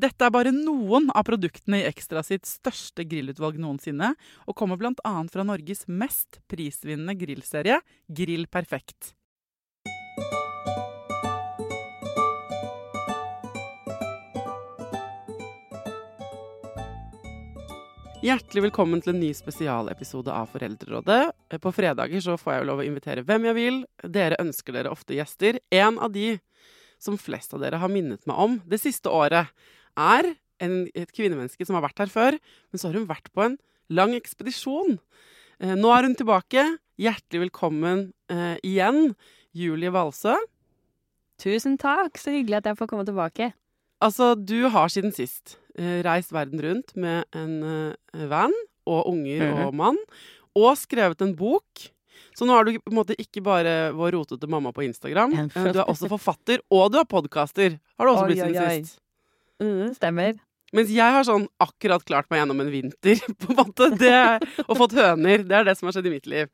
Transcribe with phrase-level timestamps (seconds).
[0.00, 4.14] Dette er bare noen av produktene i Ekstra sitt største grillutvalg noensinne,
[4.48, 5.10] og kommer bl.a.
[5.28, 9.10] fra Norges mest prisvinnende grillserie, Grill Perfekt.
[18.24, 21.22] Hjertelig velkommen til en ny spesialepisode av Foreldrerådet.
[21.60, 23.82] På fredager så får jeg jo lov å invitere hvem jeg vil.
[24.04, 25.60] Dere ønsker dere ofte gjester.
[25.68, 26.38] En av de
[27.00, 29.48] som flest av dere har minnet meg om det siste året,
[29.98, 32.36] er en, et kvinnemenneske som har vært her før,
[32.70, 33.58] men så har hun vært på en
[33.90, 34.98] lang ekspedisjon.
[35.60, 36.64] Eh, nå er hun tilbake.
[37.00, 39.14] Hjertelig velkommen eh, igjen,
[39.56, 40.34] Julie Valsø.
[41.40, 43.52] Tusen takk, så hyggelig at jeg får komme tilbake.
[44.04, 48.52] Altså, du har siden sist eh, reist verden rundt med en eh, van
[48.88, 49.64] og unger Mhm.
[49.66, 49.98] og mann,
[50.56, 51.88] og skrevet en bok.
[52.36, 55.32] Så nå er du på en måte ikke bare vår rotete mamma på Instagram.
[55.32, 57.78] Eh, Du er også forfatter, og du er podkaster.
[57.98, 58.82] Har du også Oi, blitt siden oi, oi.
[58.82, 59.00] sist.
[59.60, 60.38] Mm, stemmer.
[60.76, 63.90] Mens jeg har sånn akkurat klart meg gjennom en vinter, på en måte.
[63.98, 64.16] Det,
[64.66, 65.44] og fått høner.
[65.46, 66.50] Det er det som har skjedd i mitt liv.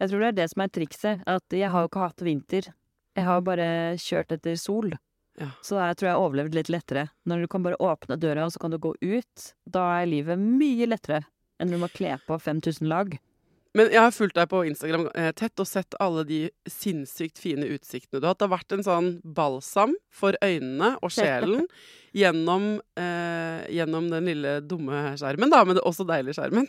[0.00, 1.24] Jeg tror det er det som er trikset.
[1.28, 2.70] At jeg har jo ikke hatt vinter.
[3.12, 3.66] Jeg har bare
[4.00, 4.94] kjørt etter sol.
[5.40, 5.48] Ja.
[5.64, 7.06] Så jeg tror jeg har overlevd litt lettere.
[7.28, 10.40] Når du kan bare åpne døra, og så kan du gå ut, da er livet
[10.40, 11.22] mye lettere
[11.60, 13.14] enn når du må kle på 5000 lag.
[13.78, 17.64] Men jeg har fulgt deg på Instagram eh, tett og sett alle de sinnssykt fine
[17.72, 18.42] utsiktene du har hatt.
[18.42, 21.64] Det har vært en sånn balsam for øynene og sjelen
[22.16, 26.68] gjennom, eh, gjennom den lille dumme skjermen, da, men det er også deilige skjermen,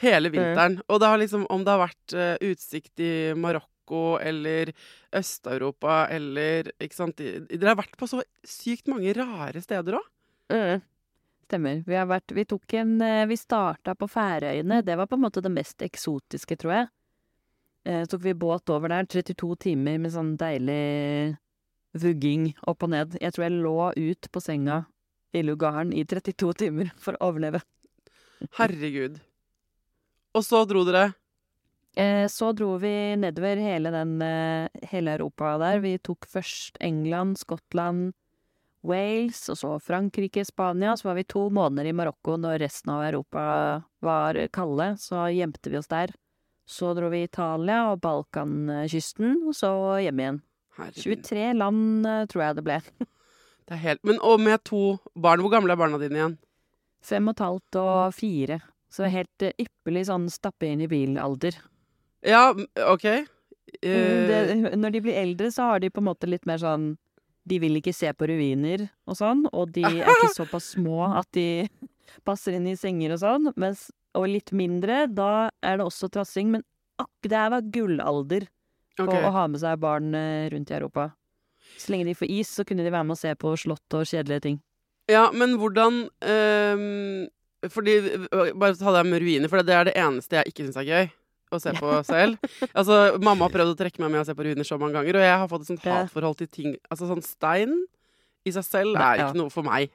[0.00, 0.78] hele vinteren.
[0.88, 4.72] Og det har liksom, om det har vært eh, utsikt i Marokko eller
[5.16, 10.08] Øst-Europa eller ikke sant Dere har vært på så sykt mange rare steder òg.
[10.52, 10.80] Mm.
[11.48, 11.80] Stemmer.
[11.88, 14.82] Vi har vært Vi tok en eh, Vi starta på Færøyene.
[14.84, 16.88] Det var på en måte det mest eksotiske, tror jeg.
[17.88, 21.36] Eh, Så tok vi båt over der, 32 timer med sånn deilig
[21.98, 23.16] vugging opp og ned.
[23.22, 24.82] Jeg tror jeg lå ut på senga
[25.32, 27.62] i lugaren i 32 timer for å overleve.
[28.60, 29.18] Herregud.
[30.36, 31.14] Og så dro dere
[31.98, 35.80] Eh, Så dro vi nedover hele den eh, hele Europa der.
[35.82, 38.12] Vi tok først England, Skottland,
[38.86, 40.96] Wales, og så Frankrike, Spania.
[40.96, 43.42] Så var vi to måneder i Marokko når resten av Europa
[44.04, 44.92] var kalde.
[45.02, 46.14] Så gjemte vi oss der.
[46.68, 49.70] Så dro vi Italia og Balkankysten, og så
[50.04, 50.42] hjem igjen.
[50.78, 51.24] Herregud.
[51.24, 52.82] 23 land, eh, tror jeg det ble.
[53.68, 55.42] Det er helt Men og med to barn.
[55.44, 56.36] Hvor gamle er barna dine igjen?
[57.04, 58.62] Fem og et halvt og fire.
[58.88, 61.58] Så helt eh, ypperlig sånn stappe inn i bilalder.
[62.24, 62.54] Ja,
[62.86, 63.04] OK.
[63.04, 64.38] Eh, det,
[64.72, 66.94] når de blir eldre, så har de på en måte litt mer sånn
[67.48, 71.28] De vil ikke se på ruiner og sånn, og de er ikke såpass små at
[71.36, 71.68] de
[72.28, 73.52] passer inn i senger og sånn.
[73.60, 76.52] Mens, og litt mindre, da er det også trassing.
[76.56, 76.66] Men
[77.00, 78.48] ak, det her var gullalder
[78.98, 79.24] på okay.
[79.24, 81.10] å ha med seg barn eh, rundt i Europa.
[81.78, 84.08] Så lenge de får is, så kunne de være med og se på slott og
[84.08, 84.58] kjedelige ting.
[85.08, 87.28] Ja, men hvordan ehm,
[87.72, 87.94] Fordi
[88.60, 91.08] Bare ta det med ruiner, for det er det eneste jeg ikke syns er gøy.
[91.50, 92.36] Å se på selv.
[92.74, 95.16] Altså, Mamma har prøvd å trekke meg med å se på ruiner så mange ganger,
[95.16, 97.72] og jeg har fått et sånt hatforhold til ting Altså sånn stein
[98.44, 99.88] i seg selv er ikke noe for meg.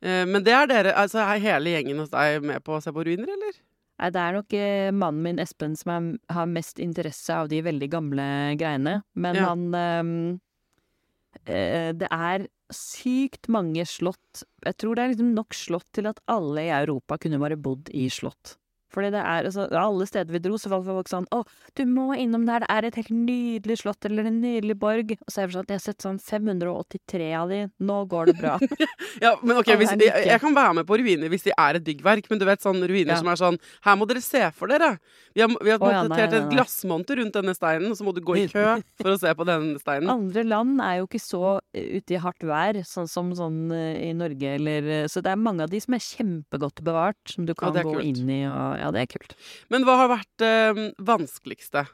[0.00, 2.92] Eh, men det er dere Altså, er hele gjengen hos deg med på å se
[2.96, 3.58] på ruiner, eller?
[4.00, 7.60] Nei, det er nok eh, mannen min Espen som er, har mest interesse av de
[7.66, 9.02] veldig gamle greiene.
[9.14, 9.50] Men Ja.
[9.52, 10.40] han
[11.44, 14.44] eh, Det er sykt mange slott.
[14.64, 17.90] Jeg tror det er liksom nok slott til at alle i Europa kunne bare bodd
[17.92, 18.56] i slott.
[18.90, 21.42] Fordi det er altså Alle steder vi dro, så var folk sånn Å,
[21.78, 25.14] du må innom der, det er et helt nydelig slott eller en nydelig borg.
[25.26, 27.60] Og så er det sånn at jeg har sett sånn 583 av de.
[27.80, 28.56] Nå går det bra.
[29.20, 32.28] Ja, men ok, er jeg, kan være med på ruiner hvis de er et byggverk,
[32.30, 33.18] men du vet sånn ruiner Ja.
[33.20, 34.94] som er sånn Her må dere se for dere!
[35.34, 38.14] Vi har, vi har oh, ja, nei, et glassmonter rundt denne steinen, og så må
[38.14, 38.64] du gå i kø
[39.00, 40.10] for å se på denne steinen.
[40.16, 41.42] Andre land er jo ikke så
[41.74, 45.32] eh, ute i hardt vær, sånn som sånn eh, i Norge eller eh, Så det
[45.34, 48.06] er mange av de som er kjempegodt bevart, som du kan er gå kult.
[48.10, 49.34] inn i og Ja, det er kult.
[49.72, 51.84] Men hva har vært eh, vanskeligste?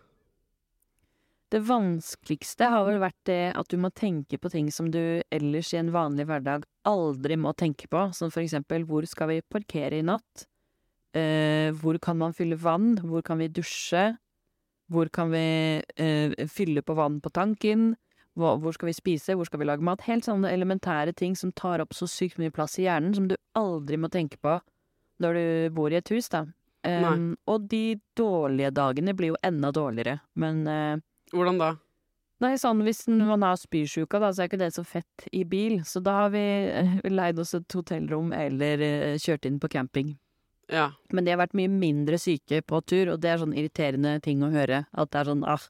[1.50, 5.70] Det vanskeligste har vel vært det at du må tenke på ting som du ellers
[5.74, 10.00] i en vanlig hverdag aldri må tenke på, som for eksempel hvor skal vi parkere
[10.00, 10.46] i natt?
[11.16, 12.96] Eh, hvor kan man fylle vann?
[12.98, 14.16] Hvor kan vi dusje?
[14.90, 15.46] Hvor kan vi
[16.02, 17.94] eh, fylle på vann på tanken?
[18.36, 19.34] Hvor, hvor skal vi spise?
[19.34, 20.04] Hvor skal vi lage mat?
[20.06, 23.38] Helt sånne elementære ting som tar opp så sykt mye plass i hjernen, som du
[23.56, 24.58] aldri må tenke på
[25.22, 26.44] når du bor i et hus, da.
[26.86, 31.02] Um, og de dårlige dagene blir jo enda dårligere, men uh,
[31.34, 31.72] Hvordan da?
[32.44, 35.78] Nei, sånn hvis man har spysjuka, da, så er ikke det så fett i bil.
[35.88, 40.12] Så da har vi eh, leid oss et hotellrom eller uh, kjørt inn på camping.
[40.68, 40.90] Ja.
[41.14, 44.44] Men de har vært mye mindre syke på tur, og det er sånn irriterende ting
[44.44, 44.84] å høre.
[44.92, 45.64] At det er sånn ah.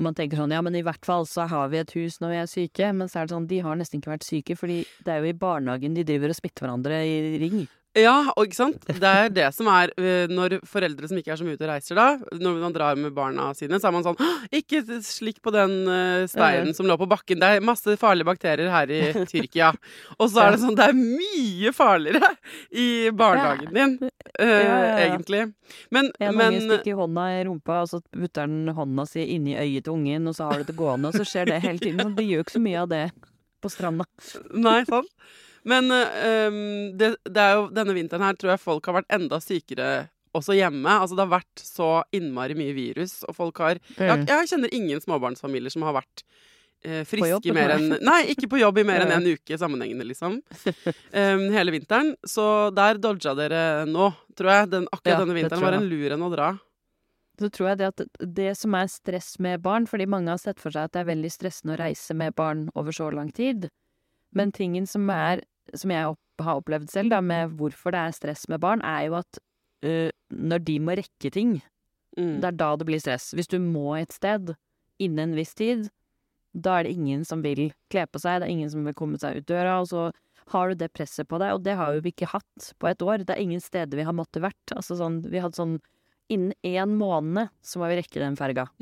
[0.00, 2.32] Og man tenker sånn ja, men i hvert fall så har vi et hus når
[2.32, 2.90] vi er syke.
[2.96, 5.30] Men så er det sånn, de har nesten ikke vært syke, fordi det er jo
[5.30, 7.62] i barnehagen de driver og smitter hverandre i ring.
[7.98, 8.84] Ja, og ikke sant?
[8.88, 11.72] Det er det som er øh, når foreldre som ikke er så mye ute og
[11.74, 12.06] reiser, da,
[12.40, 14.16] når man drar med barna sine, så er man sånn
[14.54, 17.42] Ikke slikk på den øh, steinen som lå på bakken.
[17.42, 19.02] Det er masse farlige bakterier her i
[19.32, 19.68] Tyrkia.
[20.16, 22.32] Og så er det sånn Det er mye farligere
[22.72, 24.96] i barnehagen din, øh, Ja, ja, ja.
[25.10, 25.44] egentlig.
[25.92, 29.52] Men, En men unge stikker hånda i rumpa, og så putter den hånda si inni
[29.60, 32.00] øyet til ungen, og så har du det gående, og så skjer det hele tiden.
[32.00, 33.04] men det gjør jo ikke så mye av det
[33.62, 34.08] på stranda.
[34.56, 35.12] Nei, sant?
[35.68, 36.56] Men um,
[36.98, 39.90] det, det jo denne vinteren her tror jeg folk har vært enda sykere
[40.36, 40.88] også hjemme.
[40.88, 45.02] Altså det har vært så innmari mye virus, og folk har jeg, jeg kjenner ingen
[45.04, 46.24] småbarnsfamilier som har vært
[46.84, 48.18] eh, friske jobb, i mer enn nei.
[48.32, 50.40] Ikke på jobb i mer enn en uke sammenhengende, liksom.
[51.12, 52.14] Um, hele vinteren.
[52.26, 52.44] Så
[52.74, 54.72] der dodga dere nå, tror jeg.
[54.72, 56.52] Den, akkurat Ja, denne vinteren var en lur en å dra.
[57.40, 58.02] Så tror jeg det at
[58.36, 61.08] det som er stress med barn, fordi mange har sett for seg at det er
[61.08, 63.70] veldig stressende å reise med barn over så lang tid,
[64.36, 65.42] men tingen som er,
[65.74, 69.06] som jeg opp, har opplevd selv da, med hvorfor det er stress med barn, er
[69.08, 69.38] jo at
[69.86, 71.60] uh, når de må rekke ting,
[72.12, 72.42] Mm.
[72.42, 73.30] det er da det blir stress.
[73.32, 74.50] Hvis du må et sted
[75.00, 75.86] innen en viss tid,
[76.52, 79.16] da er det ingen som vil kle på seg, det er ingen som vil komme
[79.16, 80.02] seg ut døra, og så
[80.52, 83.00] har du det presset på deg, og det har jo vi ikke hatt på et
[83.00, 83.24] år.
[83.24, 84.74] Det er ingen steder vi har måttet vært.
[84.76, 85.78] Altså sånn, vi hadde sånn
[86.32, 88.68] Innen én måned så må vi rekke den ferga.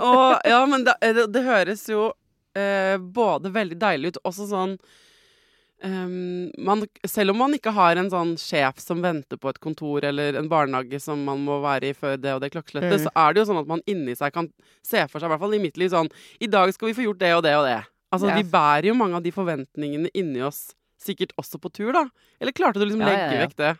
[0.00, 2.08] Og ja, men det, det, det høres jo
[2.56, 4.76] eh, både veldig deilig ut, også sånn
[5.82, 10.04] ehm, man, Selv om man ikke har en sånn sjef som venter på et kontor,
[10.04, 13.04] eller en barnehage som man må være i før det og det klokkeslettet, Mm.
[13.06, 14.50] så er det jo sånn at man inni seg kan
[14.82, 16.10] se for seg, i hvert fall i mitt liv, sånn
[16.40, 17.78] I dag skal vi få gjort det og det og det.
[18.12, 18.36] Altså, Ja.
[18.36, 22.08] vi bærer jo mange av de forventningene inni oss, sikkert også på tur, da.
[22.40, 23.46] Eller klarte du liksom å ja, legge ja.
[23.46, 23.78] vekk det?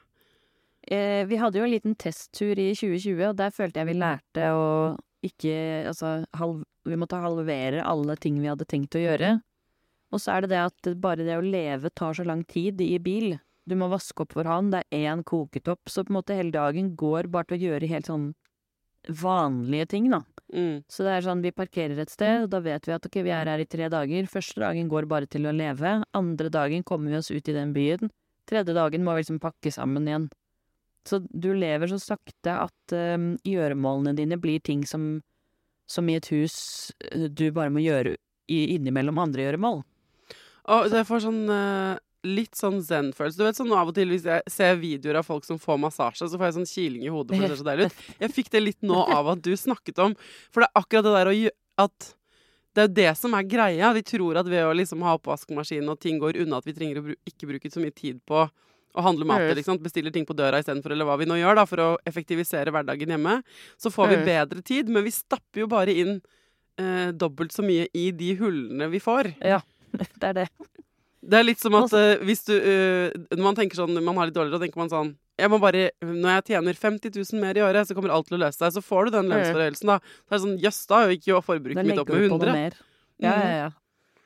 [0.91, 4.46] Eh, vi hadde jo en liten testtur i 2020, og der følte jeg vi lærte
[4.56, 9.43] å ikke Altså, halv, vi måtte halvere alle ting vi hadde tenkt å gjøre.
[10.10, 12.98] Og så er det det at bare det å leve tar så lang tid i
[13.02, 13.36] bil.
[13.69, 16.55] Du må vaske opp for han, det er én koketopp, så på en måte hele
[16.55, 18.31] dagen går bare til å gjøre helt sånn
[19.20, 20.22] vanlige ting, da.
[20.52, 20.82] Mm.
[20.90, 23.32] Så det er sånn, vi parkerer et sted, og da vet vi at ok, vi
[23.32, 24.26] er her i tre dager.
[24.29, 26.00] Første dagen går bare til å leve.
[26.17, 28.10] Andre dagen kommer vi oss ut i den byen.
[28.50, 30.29] Tredje dagen må vi liksom pakke sammen igjen.
[31.06, 35.22] Så du lever så sakte at um, gjøremålene dine blir ting som,
[35.88, 38.19] som i et hus eh, du bare må gjøre
[38.50, 39.81] innimellom andre gjøremål.
[40.70, 41.98] Og jeg får sånn eh,
[42.29, 43.39] litt sånn zen-følelse.
[43.41, 46.29] Du vet sånn av og til hvis jeg ser videoer av folk som får massasje,
[46.29, 48.00] så får jeg sånn kiling i hodet, for det ser så deilig ut.
[48.20, 50.17] Jeg fikk det litt nå av at du snakket om
[50.53, 52.10] For det er akkurat det der å gjøre at
[52.70, 53.93] det er jo det som er greia.
[53.96, 57.00] Vi tror at ved å liksom ha oppvaskmaskin og ting går unna, at vi trenger
[57.00, 59.82] å bru ikke bruke så mye tid på å handle mat sant?
[59.82, 63.10] bestiller ting på døra istedenfor, eller hva vi nå gjør, da, for å effektivisere hverdagen
[63.15, 63.41] hjemme.
[63.79, 66.17] Så får vi bedre tid, men vi stapper jo bare inn
[66.79, 69.32] eh, dobbelt så mye i de hullene vi får.
[69.46, 69.60] Ja,
[69.99, 70.47] det er det.
[71.20, 74.31] Det er litt som at uh, hvis du uh, Når man tenker sånn Man har
[74.31, 77.56] litt dårligere, da tenker man sånn jeg må bare, Når jeg tjener 50 000 mer
[77.56, 78.75] i året, så kommer alt til å løse seg.
[78.75, 79.94] Så får du den lønnsforhøyelsen, da.
[80.29, 82.53] Så er det sånn Jøss, da gikk jo forbruket mitt opp med 100.
[82.53, 82.77] mer.
[83.25, 83.70] Ja, ja, ja.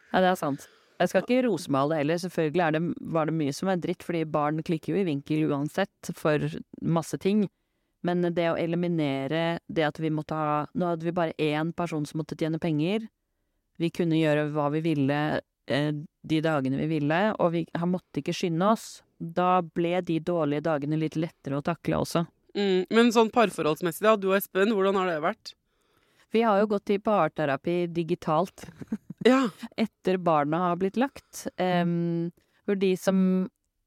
[0.09, 0.67] Ja, det er sant.
[0.99, 2.19] Jeg skal ikke rosemale heller.
[2.23, 2.83] Selvfølgelig er det,
[3.15, 6.49] var det mye som er dritt, fordi barn klikker jo i vinkel uansett for
[6.83, 7.47] masse ting.
[8.05, 12.05] Men det å eliminere det at vi måtte ha Nå hadde vi bare én person
[12.07, 13.07] som måtte tjene penger.
[13.81, 18.21] Vi kunne gjøre hva vi ville eh, de dagene vi ville, og vi han måtte
[18.21, 19.03] ikke skynde oss.
[19.19, 22.25] Da ble de dårlige dagene litt lettere å takle også.
[22.55, 22.85] Mm.
[22.95, 25.55] Men sånn parforholdsmessig, da, du og Espen, hvordan har det vært?
[26.35, 28.67] Vi har jo gått i parterapi digitalt
[29.31, 29.49] Ja.
[29.79, 31.47] etter barna har blitt lagt.
[31.59, 32.31] Um,
[32.67, 33.19] for de som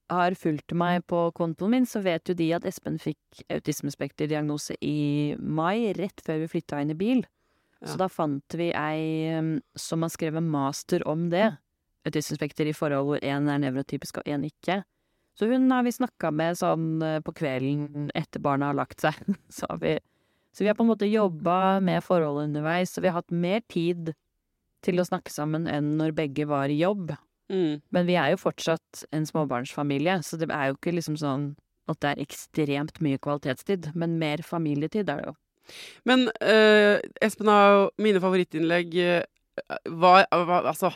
[0.09, 5.35] har fulgt meg på kontoen min, så vet jo de at Espen fikk autismespekterdiagnose i
[5.39, 7.25] mai, rett før vi flytta inn i bil.
[7.81, 7.91] Ja.
[7.91, 9.35] Så da fant vi ei
[9.77, 11.49] som har skrevet master om det.
[12.07, 14.81] Autismespekter i forhold hvor én er nevrotypisk og én ikke.
[15.37, 19.17] Så hun har vi snakka med sånn eh, på kvelden etter barna har lagt seg.
[19.53, 19.97] Så, har vi,
[20.51, 23.61] så vi har på en måte jobba med forholdet underveis, og vi har hatt mer
[23.69, 24.15] tid
[24.85, 27.13] til å snakke sammen enn når begge var i jobb.
[27.53, 27.79] Mm.
[27.93, 31.51] Men vi er jo fortsatt en småbarnsfamilie, så det er jo ikke liksom sånn
[31.87, 35.35] at det er ekstremt mye kvalitetstid, men mer familietid er det jo.
[36.07, 38.95] Men uh, Espen har jo mine favorittinnlegg
[39.89, 40.91] var, var, Altså,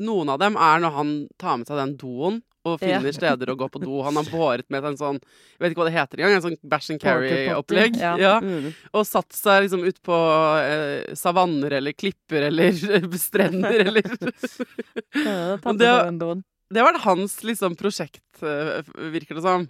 [0.00, 2.98] noen av dem er når han tar med seg den doen og Ja.
[2.98, 4.02] finner steder å gå på do.
[4.04, 6.34] Han har båret med en sånn Jeg vet ikke hva det heter engang.
[6.36, 7.96] En sånn bæsj and carry-opplegg.
[7.96, 8.16] Ja.
[8.20, 8.34] Ja.
[8.44, 8.74] Mm.
[8.92, 10.18] Og satt seg liksom ut på
[10.60, 12.72] eh, savanner eller klipper eller
[13.28, 14.02] strender eller
[15.14, 16.42] Ja, det-.
[16.68, 18.82] Det har vært hans liksom prosjekt, eh,
[19.14, 19.68] virker det som.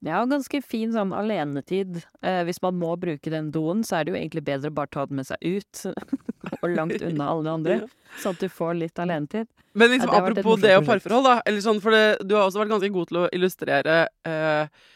[0.00, 1.98] Det jo ganske fin sånn alenetid.
[2.24, 4.88] Eh, hvis man må bruke den doen, så er det jo egentlig bedre å bare
[4.94, 5.82] ta den med seg ut,
[6.62, 7.76] og langt unna alle de andre,
[8.22, 9.50] sånn at du får litt alenetid.
[9.76, 11.34] Men liksom, Ja, det apropos det og parforhold, da.
[11.44, 14.88] Eller sånn, for det, du har også vært ganske god til å illustrere eh,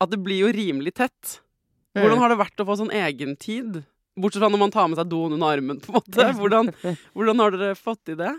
[0.00, 1.38] at det blir jo rimelig tett.
[1.94, 3.80] Hvordan har det vært å få sånn egentid?
[4.20, 6.26] Bortsett fra når man tar med seg doen under armen, på en måte.
[6.40, 6.74] Hvordan,
[7.14, 8.34] hvordan har dere fått til det?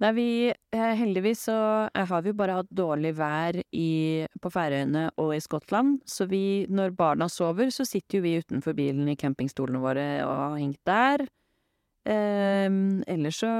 [0.00, 1.54] Nei, vi eh, Heldigvis så
[1.92, 5.98] eh, har vi jo bare hatt dårlig vær i, på Færøyene og i Skottland.
[6.08, 10.32] Så vi, når barna sover, så sitter jo vi utenfor bilen i campingstolene våre og
[10.32, 11.26] har hengt der.
[12.08, 13.50] Um, ellers så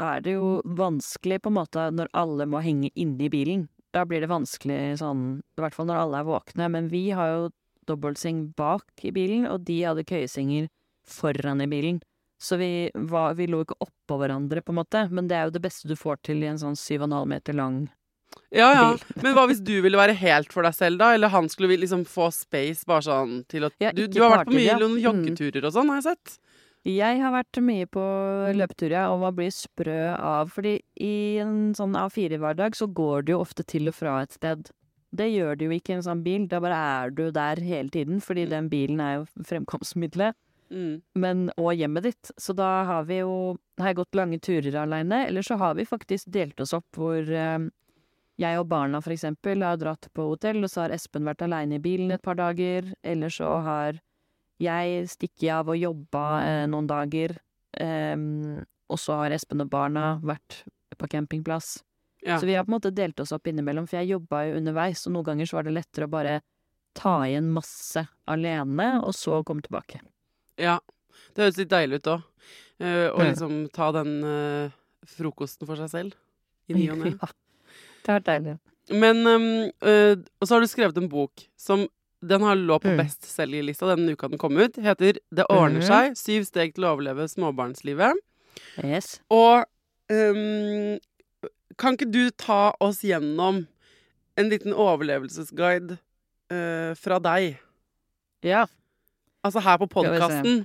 [0.00, 3.66] er det jo vanskelig på en måte når alle må henge inne i bilen.
[3.92, 6.70] Da blir det vanskelig sånn, i hvert fall når alle er våkne.
[6.72, 7.50] Men vi har jo
[7.90, 10.70] dobbeltseng bak i bilen, og de hadde køyesenger
[11.04, 12.00] foran i bilen.
[12.42, 15.52] Så vi, var, vi lå ikke oppå hverandre, på en måte, men det er jo
[15.54, 17.76] det beste du får til i en sånn syv og en halv meter lang
[18.50, 18.86] Ja, ja.
[19.22, 21.12] Men hva hvis du ville være helt for deg selv, da?
[21.14, 24.50] Eller han skulle liksom få space bare sånn til å Ja, du, du har vært
[24.50, 25.04] på mye noen Mm.
[25.04, 26.38] joggeturer og sånn, har jeg sett.
[26.82, 28.02] Jeg har vært mye på
[28.58, 33.36] løpetur, ja, og man blir sprø av Fordi i en sånn A4-hverdag så går du
[33.36, 34.72] jo ofte til og fra et sted.
[35.14, 37.92] Det gjør du jo ikke i en sånn bil, da bare er du der hele
[37.92, 40.34] tiden, fordi den bilen er jo fremkomstmiddelet.
[40.72, 41.02] Mm.
[41.20, 42.30] Men, og hjemmet ditt.
[42.40, 45.88] Så da har vi jo Har jeg gått lange turer aleine, eller så har vi
[45.88, 47.68] faktisk delt oss opp hvor eh,
[48.40, 51.78] jeg og barna for eksempel har dratt på hotell, og så har Espen vært aleine
[51.78, 52.92] i bilen et par dager.
[53.02, 54.00] Eller så har
[54.62, 57.36] jeg stikket av og jobba eh, noen dager.
[57.72, 58.16] Eh,
[58.92, 60.62] og så har Espen og barna vært
[60.98, 61.80] på campingplass.
[62.22, 62.38] Ja.
[62.38, 65.06] Så vi har på en måte delt oss opp innimellom, for jeg jobba jo underveis,
[65.08, 66.40] og noen ganger så var det lettere å bare
[66.94, 70.02] ta igjen masse alene, og så komme tilbake.
[70.62, 70.78] Ja.
[71.34, 72.22] Det høres litt deilig ut òg.
[72.82, 74.70] å liksom ta den uh,
[75.06, 76.14] frokosten for seg selv.
[76.70, 77.12] I ny og ne.
[77.22, 77.28] Ja,
[78.02, 78.54] det har vært deilig.
[78.98, 79.44] Men um,
[79.86, 81.84] uh, Og så har du skrevet en bok som
[82.22, 82.98] den har lå på Mm.
[83.02, 84.76] bestselgerlista den uka den kom ut.
[84.78, 85.86] Heter 'Det ordner Mhm.
[85.86, 86.16] seg.
[86.18, 88.18] Syv steg til å overleve småbarnslivet'.
[88.84, 89.20] Yes.
[89.30, 89.64] Og
[90.10, 90.98] um,
[91.78, 93.66] kan ikke du ta oss gjennom
[94.36, 95.98] en liten overlevelsesguide
[96.52, 97.58] uh, fra deg?
[98.42, 98.66] Ja,
[99.44, 100.64] Altså her på podkasten.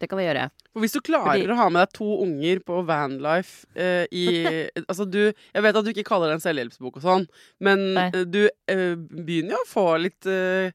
[0.00, 0.46] det kan vi gjøre.
[0.72, 4.24] For hvis du klarer Fordi- å ha med deg to unger på vanlife eh, i
[4.88, 7.26] Altså du Jeg vet at du ikke kaller det en selvhjelpsbok og sånn,
[7.60, 8.06] men Nei.
[8.12, 10.72] eh, du eh, begynner jo å få litt eh,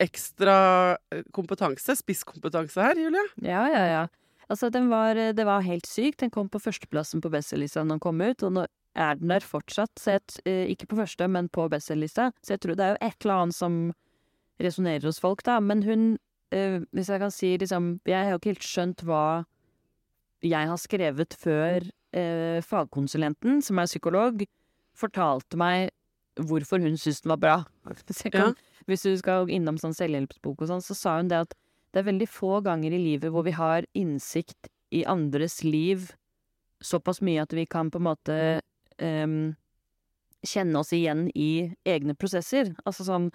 [0.00, 3.26] ekstra eh, kompetanse, spisskompetanse her, Julie.
[3.44, 4.06] Ja, ja, ja.
[4.48, 6.20] Altså, den var, det var helt sykt.
[6.20, 9.40] Den kom på førsteplassen på bestselgerlista da den kom ut, og nå er den der
[9.44, 9.92] fortsatt.
[9.98, 12.30] sett, jeg, eh, ikke på første, men på bestselgerlista.
[12.44, 13.78] Så jeg tror det er jo et eller annet som
[14.62, 15.58] resonnerer hos folk, da.
[15.60, 16.06] Men hun,
[16.54, 19.44] eh, hvis jeg kan si liksom Jeg har ikke helt skjønt hva
[20.44, 24.44] jeg har skrevet før eh, fagkonsulenten, som er psykolog,
[24.96, 25.90] fortalte meg
[26.36, 27.56] hvorfor hun syntes den var bra.
[28.06, 28.54] Hvis, kan,
[28.86, 31.54] hvis du skal innom sånn selvhjelpsbok og sånn, så sa hun det at
[31.94, 36.10] det er veldig få ganger i livet hvor vi har innsikt i andres liv
[36.84, 38.36] såpass mye at vi kan på en måte
[39.00, 39.54] um,
[40.46, 42.74] kjenne oss igjen i egne prosesser.
[42.84, 43.30] Altså sånn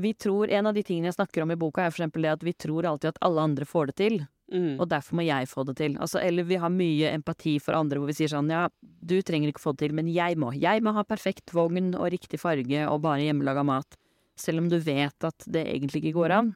[0.00, 2.30] Vi tror En av de tingene jeg snakker om i boka, er for eksempel det
[2.32, 4.22] at vi tror alltid at alle andre får det til.
[4.52, 4.76] Mm.
[4.80, 5.94] og derfor må jeg få det til.
[5.96, 8.66] Altså, eller vi har mye empati for andre hvor vi sier sånn ja,
[9.00, 10.50] du trenger ikke få det til, men jeg må.
[10.52, 13.96] Jeg må ha perfekt vogn og riktig farge og bare hjemmelaga mat.
[14.36, 16.50] Selv om du vet at det egentlig ikke går an.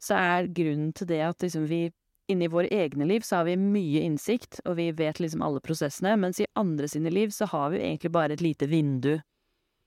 [0.00, 1.86] Så er grunnen til det at liksom vi
[2.28, 6.18] inni våre egne liv så har vi mye innsikt, og vi vet liksom alle prosessene,
[6.20, 9.14] mens i andre sine liv så har vi egentlig bare et lite vindu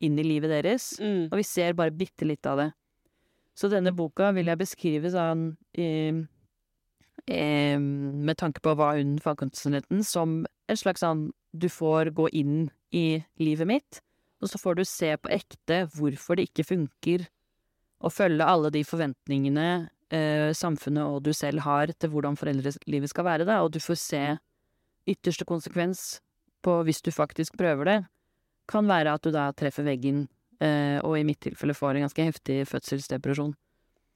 [0.01, 1.29] inn i livet deres, Mm.
[1.31, 2.73] og vi ser bare bitte litt av det.
[3.53, 5.45] Så denne boka vil jeg beskrive sånn
[5.77, 6.23] eh,
[7.29, 12.71] eh, med tanke på hva hun fagkonsulenten, som en slags sånn Du får gå inn
[12.89, 13.99] i livet mitt,
[14.41, 17.27] og så får du se på ekte hvorfor det ikke funker
[18.03, 19.67] å følge alle de forventningene
[20.13, 23.99] eh, samfunnet og du selv har til hvordan foreldrelivet skal være, da, og du får
[24.01, 24.23] se
[25.09, 26.23] ytterste konsekvens
[26.63, 27.99] på hvis du faktisk prøver det,
[28.69, 30.25] kan være at du da treffer veggen,
[31.03, 33.51] og i mitt tilfelle får en ganske heftig fødselsdepresjon.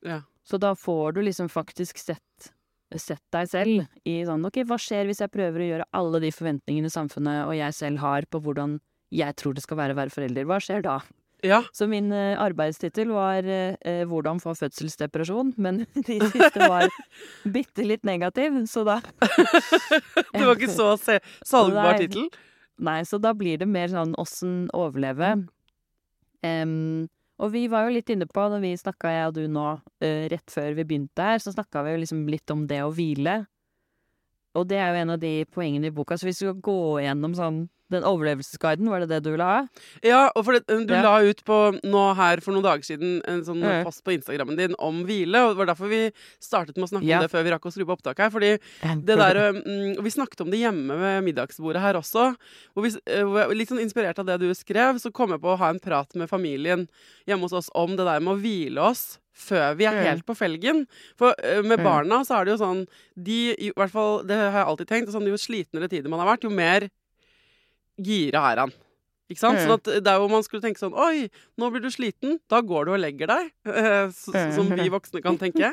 [0.07, 0.21] Ja.
[0.47, 2.51] Så da får du liksom faktisk sett,
[2.95, 6.31] sett deg selv i sånn Ok, hva skjer hvis jeg prøver å gjøre alle de
[6.31, 8.77] forventningene samfunnet og jeg selv har på hvordan
[9.11, 10.47] jeg tror det skal være å være forelder?
[10.47, 11.01] Hva skjer da?
[11.45, 11.61] ja.
[11.71, 16.89] Så min uh, arbeidstittel var eh, eh, 'Hvordan få fødselsdepresjon', men de siste var
[17.57, 19.01] bitte litt negativ, så da
[20.33, 20.95] Det var ikke så
[21.45, 22.29] salgbar tittel.
[22.77, 25.47] Nei, så da blir det mer sånn åssen overleve.
[26.45, 29.67] Em, og vi var jo litt inne på, når vi snakka, jeg og du nå,
[29.81, 32.93] uh, rett før vi begynte her, så snakka vi jo liksom litt om det å
[32.93, 33.43] hvile.
[34.57, 36.77] Og det er jo en av de poengene i boka, så hvis du skal gå
[37.05, 39.59] gjennom sånn den overlevelsesguiden, var det det du ville ha?
[40.03, 41.01] Ja, og det, du Ja.
[41.05, 43.83] la ut på nå her for noen dager siden en sånn Ja.
[43.85, 46.11] post på Instagrammen din om hvile, og det var derfor vi
[46.41, 47.19] startet med å snakke Ja.
[47.19, 48.29] om det før vi rakk å skru på opptaket her.
[48.29, 48.59] Fordi
[49.05, 52.35] det der, mm, og Vi snakket om det hjemme ved middagsbordet her også.
[52.75, 55.57] Hvor vi, eh, litt sånn inspirert av det du skrev, så kom jeg på å
[55.57, 56.89] ha en prat med familien
[57.25, 60.35] hjemme hos oss om det der med å hvile oss før vi er helt på
[60.37, 60.85] felgen.
[61.19, 64.69] For med barna så er det jo sånn de, i hvert fall, Det har jeg
[64.73, 65.13] alltid tenkt.
[65.13, 66.89] Sånn, jo slitnere tider man har vært, jo mer
[67.97, 68.75] gira er han.
[69.29, 69.57] Ikke sant?
[69.59, 69.65] Mm.
[69.67, 71.27] Sånn at der hvor man skulle tenke sånn Oi,
[71.59, 72.37] nå blir du sliten.
[72.47, 73.51] Da går du og legger deg.
[74.37, 74.51] Mm.
[74.55, 75.69] Som vi voksne kan tenke.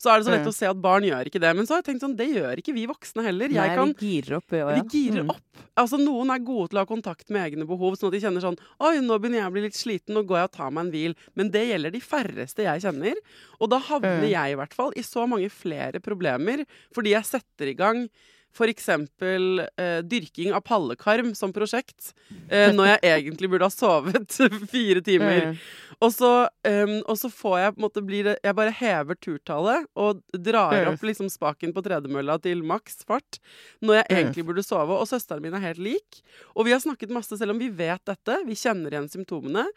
[0.00, 0.48] Så er det så lett Mm.
[0.50, 1.50] å se at barn gjør ikke det.
[1.56, 3.48] Men så har jeg tenkt sånn, det gjør ikke vi voksne heller.
[3.52, 4.66] Jeg Nei, kan vi girer opp, ja.
[4.74, 5.30] vi girer Mm.
[5.30, 5.62] opp.
[5.76, 8.40] Altså, Noen er gode til å ha kontakt med egne behov, sånn at de kjenner
[8.44, 10.84] sånn Oi, nå begynner jeg å bli litt sliten, nå går jeg og tar meg
[10.86, 11.14] en hvil.
[11.34, 13.14] Men det gjelder de færreste jeg kjenner.
[13.60, 14.30] Og da havner Mm.
[14.30, 18.08] jeg i hvert fall i så mange flere problemer fordi jeg setter i gang
[18.54, 18.88] F.eks.
[18.88, 22.12] Eh, dyrking av pallekarm som prosjekt,
[22.48, 24.36] eh, når jeg egentlig burde ha sovet
[24.74, 25.50] fire timer.
[25.50, 25.58] Mm.
[26.02, 26.30] Og så,
[26.66, 30.20] um, og så får jeg på en måte blir det Jeg bare hever turtallet og
[30.34, 33.38] drar opp liksom spaken på tredemølla til maks fart
[33.78, 34.98] når jeg egentlig burde sove.
[34.98, 36.18] Og søsteren min er helt lik.
[36.54, 38.40] Og vi har snakket masse, selv om vi vet dette.
[38.48, 39.68] Vi kjenner igjen symptomene.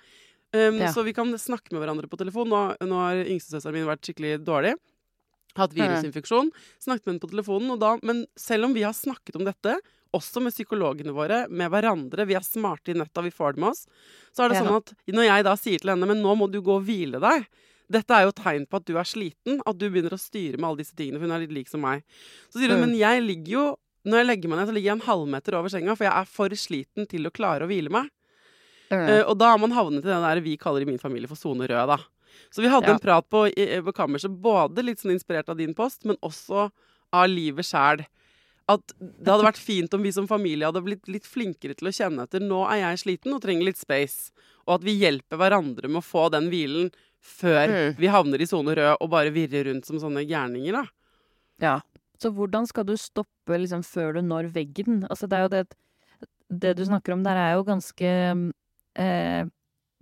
[0.55, 0.91] Um, Ja.
[0.93, 2.49] Så vi kan snakke med hverandre på telefon.
[2.49, 4.73] Nå, nå har yngstesøsteren min vært skikkelig dårlig.
[5.57, 5.81] Hatt Mm.
[5.83, 6.51] virusinfeksjon.
[6.79, 7.79] Snakket med henne på telefonen.
[7.79, 9.77] Da, men selv om vi har snakket om dette,
[10.13, 13.69] også med psykologene våre, med hverandre, vi er smarte i netta, vi får det med
[13.73, 13.85] oss,
[14.33, 16.61] så er det sånn at når jeg da sier til henne Men nå må du
[16.61, 17.45] gå og hvile deg.
[17.89, 20.65] Dette er jo tegn på at du er sliten, at du begynner å styre med
[20.67, 22.03] alle disse tingene, for hun er litt lik som meg.
[22.51, 22.87] Så sier hun, Mm.
[22.87, 25.67] men jeg ligger jo Når jeg legger meg ned, så ligger jeg en halvmeter over
[25.67, 28.09] senga, for jeg er for sliten til å klare å hvile meg.
[28.89, 29.03] Mm.
[29.09, 31.35] Uh, og da har man havnet i den der vi kaller i min familie for
[31.35, 31.97] sone rød, da.
[32.51, 32.93] Så vi hadde Ja.
[32.93, 36.71] en prat på, i- på kammerset, både litt sånn inspirert av din post, men også
[37.13, 38.05] av livet sjæl.
[38.69, 41.95] At det hadde vært fint om vi som familie hadde blitt litt flinkere til å
[41.95, 44.31] kjenne etter nå er jeg sliten og trenger litt space.
[44.67, 46.91] Og at vi hjelper hverandre med å få den hvilen
[47.23, 47.95] før Mm.
[47.97, 50.85] vi havner i sone rød og bare virrer rundt som sånne gærninger, da.
[51.59, 51.79] Ja.
[52.19, 55.07] Så hvordan skal du stoppe liksom før du når veggen?
[55.09, 55.67] Altså det er jo det
[56.49, 58.53] Det du snakker om der er jo ganske
[58.95, 59.43] eh,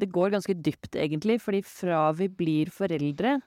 [0.01, 3.37] Det går ganske dypt, egentlig, fordi fra vi blir foreldre,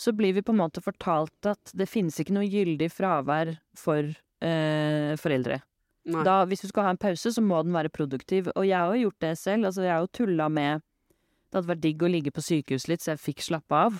[0.00, 4.04] så blir vi på en måte fortalt at det finnes ikke noe gyldig fravær for
[4.04, 5.60] eh, foreldre.
[6.24, 8.48] Da, hvis du skal ha en pause, så må den være produktiv.
[8.56, 9.68] Og jeg har jo gjort det selv.
[9.68, 10.80] Altså, jeg har jo tulla med
[11.50, 13.96] Det hadde vært digg å ligge på sykehus litt, så jeg fikk slappe av.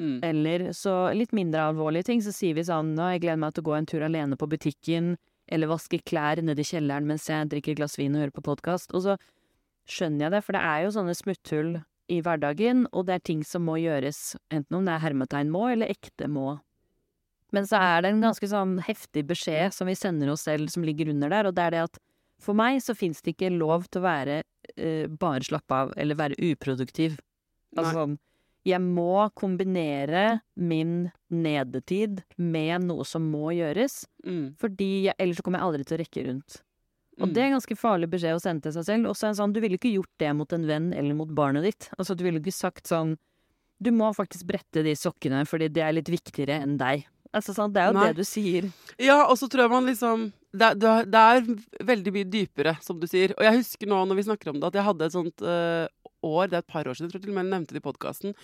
[0.00, 0.20] Mm.
[0.24, 3.64] Eller så litt mindre alvorlige ting, så sier vi sånn Nå, jeg gleder meg til
[3.64, 5.10] å gå en tur alene på butikken,
[5.50, 8.46] eller vaske klær nede i kjelleren mens jeg drikker et glass vin og hører på
[8.46, 8.94] podkast.
[8.96, 9.18] Og så
[9.92, 11.70] skjønner jeg det, for det er jo sånne smutthull
[12.10, 15.68] i hverdagen, og det er ting som må gjøres, enten om det er hermetegn må,
[15.70, 16.56] eller ekte må.
[17.54, 20.84] Men så er det en ganske sånn heftig beskjed som vi sender oss selv, som
[20.86, 21.98] ligger under der, og det er det at
[22.40, 24.36] for meg så fins det ikke lov til å være
[24.76, 27.18] eh, bare slappe av, eller være uproduktiv.
[27.76, 28.18] Altså sånn
[28.66, 34.54] Jeg må kombinere min nedetid med noe som må gjøres, Mm.
[34.60, 36.58] fordi jeg, ellers så kommer jeg aldri til å rekke rundt.
[37.20, 37.32] Og Mm.
[37.34, 39.08] det er en ganske farlig beskjed å sende til seg selv.
[39.10, 41.28] Og så er det sånn, du ville ikke gjort det mot en venn eller mot
[41.28, 41.90] barnet ditt.
[41.98, 43.16] Altså, du ville ikke sagt sånn
[43.82, 47.06] Du må faktisk brette de sokkene, fordi det er litt viktigere enn deg.
[47.32, 48.06] Altså, sånn, det er jo Nei.
[48.12, 48.66] det du sier.
[48.98, 51.40] Ja, og så tror jeg man liksom det, det, det er
[51.86, 53.32] veldig mye dypere, som du sier.
[53.38, 55.86] Og jeg husker nå når vi snakker om det, at jeg hadde et sånt uh,
[56.26, 57.80] år, det er et par år siden, jeg tror til og med jeg nevnte det
[57.80, 58.34] i podkasten,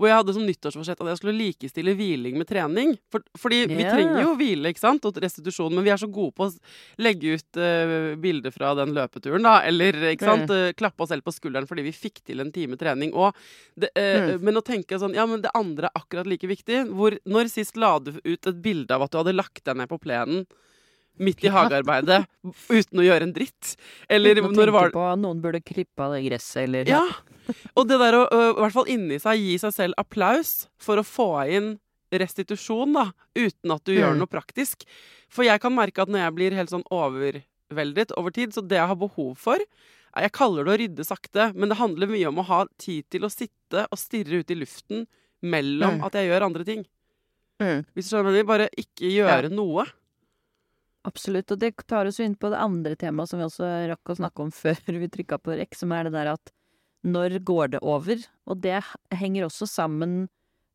[0.00, 2.94] hvor jeg hadde som nyttårsforsett at jeg skulle likestille hviling med trening.
[3.12, 6.32] For, fordi vi trenger jo hvile, ikke sant, og restitusjon, men vi er så gode
[6.38, 11.04] på å legge ut uh, bilder fra den løpeturen, da, eller ikke sant, eh, klappe
[11.04, 13.12] oss selv på skulderen fordi vi fikk til en time trening.
[13.12, 13.36] Og
[13.76, 16.86] det, eh, Men å tenke sånn, ja, men det andre er akkurat like viktig.
[16.96, 19.90] Hvor, når sist la du ut et bilde av at du hadde lagt deg ned
[19.90, 20.46] på plenen
[21.20, 21.58] midt i Ja.
[21.58, 22.24] hagearbeidet
[22.72, 23.76] uten å gjøre en dritt?
[24.08, 27.04] Eller når var på noen burde klippe av det gresset, eller Ja.
[27.76, 31.04] Og det der å i hvert fall inni seg gi seg selv applaus for å
[31.06, 31.78] få inn
[32.12, 34.18] restitusjon, da, uten at du gjør Mm.
[34.18, 34.82] noe praktisk.
[35.30, 38.76] For jeg kan merke at når jeg blir helt sånn overveldet over tid, så det
[38.80, 42.26] jeg har behov for er- Jeg kaller det å rydde sakte, men det handler mye
[42.26, 45.06] om å ha tid til å sitte og stirre ut i luften
[45.40, 46.04] mellom Mm.
[46.04, 46.84] at jeg gjør andre ting.
[47.60, 47.86] Mm.
[47.94, 48.46] Hvis du skjønner hva jeg?
[48.46, 49.86] Bare ikke gjøre noe.
[51.06, 51.50] Absolutt.
[51.52, 54.40] Og det tar oss inn på det andre temaet som vi også rakk å snakke
[54.44, 56.50] om før vi trykka på rekk, som er det der at
[57.06, 58.20] når går det over?
[58.46, 58.82] Og det
[59.12, 60.28] henger også sammen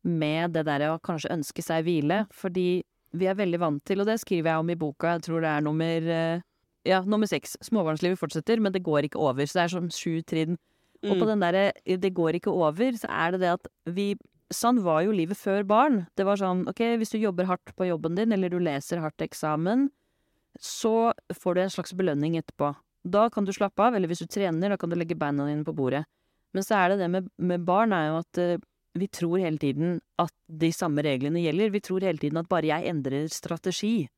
[0.06, 2.82] med det der å kanskje ønske seg hvile, fordi
[3.16, 5.50] vi er veldig vant til, og det skriver jeg om i boka, jeg tror det
[5.50, 6.40] er nummer eh,
[6.86, 7.56] ja, nummer seks.
[7.66, 9.46] Småbarnslivet fortsetter, men det går ikke over.
[9.46, 10.58] Så det er som sju trinn.
[11.06, 11.28] Og på Mm.
[11.28, 14.16] den derre 'det går ikke over', så er det det at vi
[14.48, 16.06] Sånn var jo livet før barn.
[16.16, 19.18] Det var sånn OK, hvis du jobber hardt på jobben din, eller du leser hardt
[19.18, 19.90] eksamen,
[20.60, 22.76] så får du en slags belønning etterpå.
[23.04, 25.64] Da kan du slappe av, eller hvis du trener, da kan du legge beina dine
[25.64, 26.04] på bordet.
[26.54, 29.58] Men så er det det med, med barn, er jo at uh, vi tror hele
[29.60, 31.72] tiden at de samme reglene gjelder.
[31.74, 34.08] Vi tror hele tiden at bare jeg endrer strategi,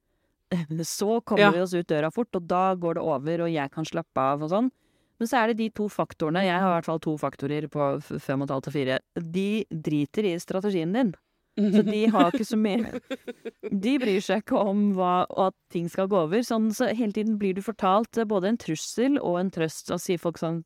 [0.86, 1.50] så kommer Ja.
[1.52, 4.42] vi oss ut døra fort, og da går det over, og jeg kan slappe av
[4.46, 4.70] og sånn.
[5.18, 7.88] Men så er det de to faktorene, jeg har i hvert fall to faktorer på
[8.22, 11.10] fem og et halvt og fire, de driter i strategien din.
[11.58, 13.00] Så de har ikke så mye
[13.82, 16.38] De bryr seg ikke om hva, at ting skal gå over.
[16.46, 19.90] Sånn, så hele tiden blir du fortalt eh, både en trussel og en trøst.
[19.90, 20.60] Og sier folk sånn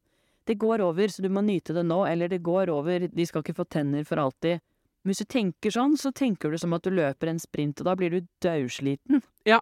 [0.49, 2.03] Det går over, så du må nyte det nå.
[2.09, 4.63] Eller det går over, de skal ikke få tenner for alltid.
[5.03, 7.89] Men hvis du tenker sånn, så tenker du som at du løper en sprint, og
[7.91, 9.23] da blir du daudsliten.
[9.49, 9.59] Ja.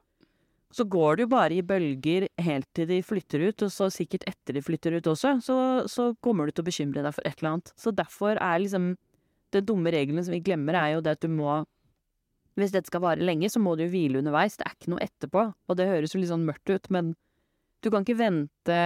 [0.71, 4.27] Så går det jo bare i bølger helt til de flytter ut, og så sikkert
[4.31, 5.57] etter de flytter ut også, så,
[5.91, 7.73] så kommer du til å bekymre deg for et eller annet.
[7.81, 8.93] Så derfor er liksom
[9.51, 11.65] Den dumme regelen som vi glemmer, er jo det at du må
[12.55, 14.55] Hvis dette skal vare lenge, så må du jo hvile underveis.
[14.55, 15.43] Det er ikke noe etterpå.
[15.67, 17.15] Og det høres jo litt sånn mørkt ut, men
[17.83, 18.79] du kan ikke vente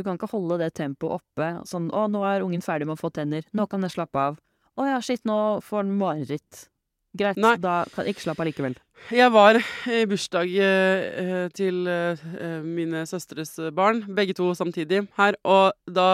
[0.00, 1.50] Du kan ikke holde det tempoet oppe.
[1.68, 3.44] Sånn 'Å, nå er ungen ferdig med å få tenner.
[3.52, 4.40] Nå kan jeg slappe av.'
[4.80, 6.68] 'Å ja, shit, nå får den mareritt.'
[7.10, 7.56] Greit, Nei.
[7.58, 8.76] da kan ikke slappe av likevel.
[9.10, 9.56] Jeg var
[9.90, 12.20] i bursdag eh, til eh,
[12.62, 15.34] mine søstres barn, begge to samtidig, her.
[15.42, 16.06] Og da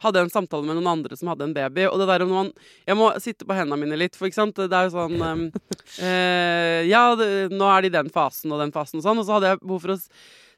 [0.00, 1.84] hadde jeg en samtale med noen andre som hadde en baby.
[1.90, 2.50] Og det der om man
[2.86, 4.56] Jeg må sitte på hendene mine litt, for ikke sant.
[4.56, 8.64] Det er jo sånn eh, eh, Ja, det, nå er de i den fasen og
[8.64, 9.20] den fasen og sånn.
[9.20, 10.00] Og så hadde jeg behov for å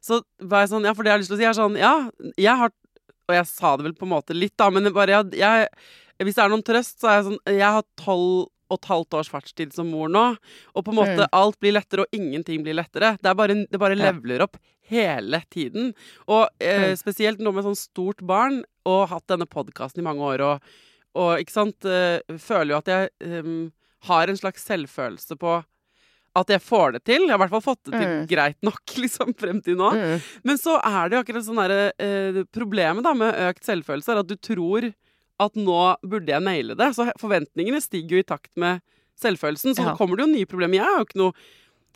[0.04, 1.78] Så var jeg sånn Ja, for det jeg har lyst til å si, er sånn
[1.80, 2.70] Ja, jeg har
[3.28, 5.68] Og jeg sa det vel på en måte litt, da, men bare jeg, jeg
[6.24, 9.14] Hvis det er noen trøst, så er jeg sånn Jeg har tolv og et halvt
[9.16, 10.22] års fartstid som mor nå.
[10.76, 11.28] Og på en måte Mm.
[11.32, 13.14] alt blir lettere, og ingenting blir lettere.
[13.16, 14.10] Det, er bare, det bare Ja.
[14.12, 14.58] leveler opp
[14.90, 15.94] hele tiden.
[16.28, 16.96] Og eh, Mm.
[17.00, 20.60] spesielt nå med sånn stort barn, og hatt denne podkasten i mange år, og,
[21.16, 23.70] og ikke sant eh, Føler jo at jeg eh,
[24.04, 25.64] har en slags selvfølelse på
[26.36, 27.22] at jeg får det til.
[27.24, 28.26] Jeg har i hvert fall fått det til Mm.
[28.28, 29.90] greit nok liksom frem til nå.
[30.44, 34.20] Men så er det jo akkurat sånn derre eh, Problemet da med økt selvfølelse er
[34.22, 34.92] at du tror
[35.40, 36.90] at nå burde jeg naile det.
[36.94, 38.80] Så forventningene stiger jo i takt med
[39.18, 39.74] selvfølelsen.
[39.74, 39.94] Så Ja.
[39.96, 40.74] kommer det jo nye problemer.
[40.78, 41.32] Jeg har jo ikke noe,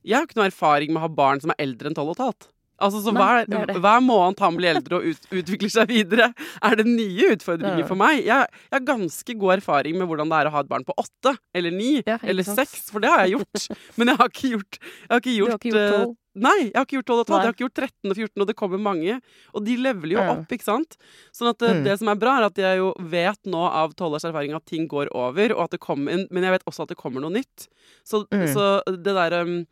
[0.05, 2.17] jeg har ikke noe erfaring med å ha barn som er eldre enn tolv og
[2.19, 2.49] et halvt.
[2.81, 3.77] Altså, så Nei, hver, det er det.
[3.85, 6.33] hver måned han blir eldre og ut, utvikler seg videre,
[6.63, 7.87] er det nye utfordringer Ja.
[7.87, 8.25] for meg.
[8.25, 10.95] Jeg, jeg har ganske god erfaring med hvordan det er å ha et barn på
[10.99, 13.69] åtte eller ni Ja, eller seks, for det har jeg gjort.
[13.99, 16.19] Men jeg har ikke gjort, jeg har ikke gjort, har ikke gjort eh?
[16.35, 17.33] Nei, jeg har ikke gjort 12 og 12.
[17.37, 17.39] Nei.
[17.43, 19.17] Jeg har ikke gjort 13 og 14, og det kommer mange.
[19.53, 20.31] Og de leveler jo Ja.
[20.33, 20.97] opp, ikke sant?
[21.37, 21.85] Sånn at eh, Mm.
[21.85, 24.65] det som er bra, er at jeg jo vet nå av 12 års erfaring at
[24.65, 27.31] ting går over, og at det kommer Men jeg vet også at det kommer noe
[27.37, 27.69] nytt.
[28.03, 28.49] Så, Mm.
[28.49, 29.67] så det derre um,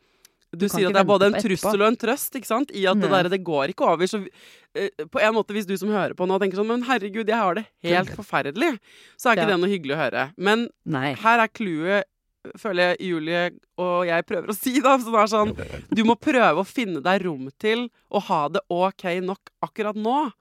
[0.51, 2.71] du sier at det er både en trussel og en trøst, ikke sant?
[2.75, 3.15] I at det Mm.
[3.15, 4.05] der, det går ikke over.
[4.07, 7.27] Så uh, på en måte, hvis du som hører på nå tenker sånn Men herregud,
[7.27, 8.77] jeg har det helt forferdelig,
[9.17, 9.57] så er ikke Ja.
[9.57, 10.25] det noe hyggelig å høre.
[10.37, 11.13] Men Nei.
[11.15, 12.03] her er clouet,
[12.57, 14.97] føler jeg Julie og jeg prøver å si, da.
[14.97, 15.55] Som er sånn
[15.93, 20.31] Du må prøve å finne deg rom til å ha det OK nok akkurat nå.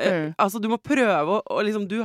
[0.00, 0.34] Eh, Mm.
[0.38, 1.98] altså, du må prøve å liksom du,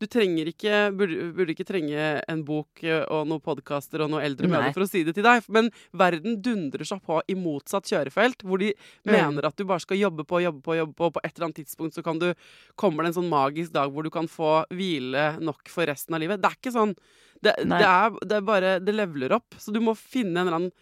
[0.00, 4.24] du trenger ikke burde, burde ikke trenge en bok eh, og noen podkaster og noen
[4.26, 5.42] eldre medier for å si det til deg.
[5.48, 8.74] Men verden dundrer seg på i motsatt kjørefelt, hvor de
[9.06, 9.12] Mm.
[9.16, 11.46] mener at du bare skal jobbe på, jobbe på, jobbe på, og på et eller
[11.48, 12.34] annet tidspunkt så kan du
[12.76, 16.20] kommer det en sånn magisk dag hvor du kan få hvile nok for resten av
[16.20, 16.40] livet.
[16.42, 16.94] Det er ikke sånn.
[17.40, 19.54] Det, det, er, det er bare Det leveler opp.
[19.56, 20.72] Så du må finne en eller annen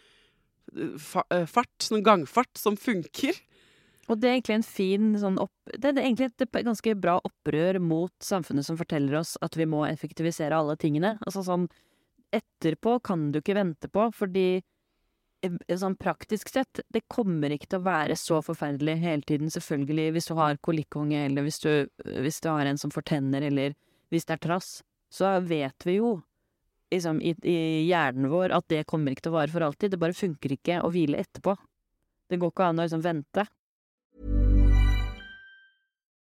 [1.31, 3.37] eh, fart, sånn gangfart, som funker.
[4.09, 5.53] Og det er egentlig en fin sånn opp...
[5.69, 9.83] Det er egentlig et ganske bra opprør mot samfunnet som forteller oss at vi må
[9.85, 11.17] effektivisere alle tingene.
[11.25, 11.69] Altså sånn
[12.33, 14.61] Etterpå kan du ikke vente på, fordi
[15.41, 19.49] eh, sånn praktisk sett, det kommer ikke til å være så forferdelig hele tiden.
[19.53, 21.71] Selvfølgelig hvis du har kolikkonge, eller hvis du,
[22.05, 23.73] hvis du har en som får tenner, eller
[24.13, 24.69] hvis det er trass,
[25.09, 26.19] så vet vi jo
[26.93, 27.57] liksom i, i
[27.89, 29.93] hjernen vår at det kommer ikke til å vare for alltid.
[29.93, 31.55] Det bare funker ikke å hvile etterpå.
[32.29, 33.45] Det går ikke an å liksom vente.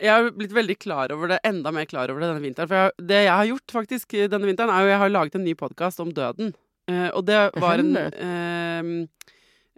[0.00, 2.70] Jeg har blitt veldig klar over det, enda mer klar over det denne vinteren.
[2.70, 5.44] For jeg, det jeg har gjort faktisk denne vinteren, er jo jeg har laget en
[5.44, 6.54] ny podkast om døden.
[6.90, 8.88] Eh, og det var en eh,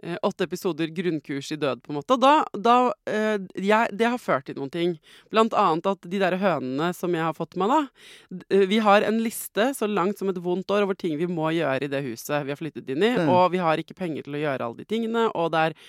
[0.03, 2.15] eh, åtte episoder grunnkurs i død, på en måte.
[2.15, 2.77] Og da, da
[3.09, 4.95] eh, jeg, Det har ført til noen ting.
[5.33, 7.91] Blant annet at de der hønene som jeg har fått med meg,
[8.31, 11.27] da eh, Vi har en liste så langt som et vondt år over ting vi
[11.27, 13.13] må gjøre i det huset vi har flyttet inn i.
[13.19, 13.29] Mm.
[13.35, 15.27] Og vi har ikke penger til å gjøre alle de tingene.
[15.35, 15.79] Og det er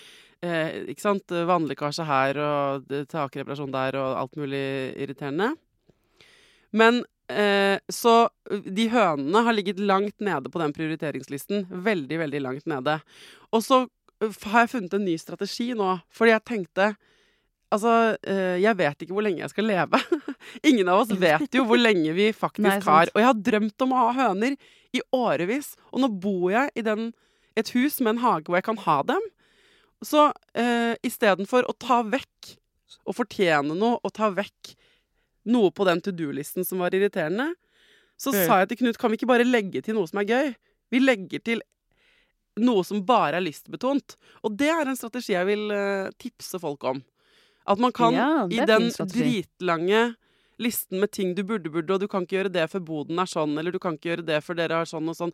[0.45, 4.65] eh, ikke sant, vannlekkasje her og takreparasjon der og alt mulig
[5.01, 5.55] irriterende.
[6.75, 11.67] Men eh, så de hønene har ligget langt nede på den prioriteringslisten.
[11.71, 12.99] Veldig, veldig langt nede.
[13.55, 16.95] Og så eh, har jeg funnet en ny strategi nå, fordi jeg tenkte
[17.75, 19.99] Altså, eh, jeg vet ikke hvor lenge jeg skal leve.
[20.69, 23.11] Ingen av oss vet jo hvor lenge vi faktisk Nei, har.
[23.11, 24.55] Og jeg har drømt om å ha høner
[24.95, 25.73] i årevis.
[25.91, 27.09] Og nå bor jeg i den,
[27.59, 29.27] et hus med en hage hvor jeg kan ha dem.
[30.05, 32.55] Så eh, istedenfor å ta vekk
[33.05, 34.75] og fortjene noe og ta vekk
[35.53, 37.51] noe på den to do-listen som var irriterende,
[38.17, 38.47] så Mm.
[38.47, 40.55] sa jeg til Knut kan vi ikke bare legge til noe som er gøy?
[40.93, 41.63] Vi legger til
[42.57, 44.15] noe som bare er lystbetont.
[44.47, 47.03] Og det er en strategi jeg vil uh, tipse folk om.
[47.67, 50.15] At man kan Ja, i den dritlange
[50.63, 53.27] listen med ting du burde, burde, og du kan ikke gjøre det før boden er
[53.27, 55.33] sånn, eller du kan ikke gjøre det før dere har sånn og sånn.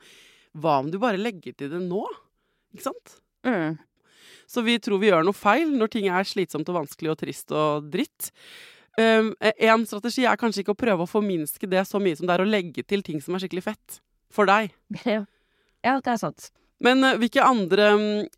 [0.57, 2.01] Hva om du bare legger til det nå?
[2.73, 3.19] Ikke sant?
[3.45, 3.77] Mm.
[4.51, 7.53] Så vi tror vi gjør noe feil når ting er slitsomt og vanskelig og trist
[7.55, 8.33] og dritt.
[8.99, 12.35] Um, en strategi er kanskje ikke å prøve å forminske det så mye som det
[12.35, 14.01] er å legge til ting som er skikkelig fett.
[14.35, 14.75] For deg.
[15.81, 15.95] Ja.
[16.05, 16.51] det er sant.
[16.85, 17.87] Men uh, hvilke andre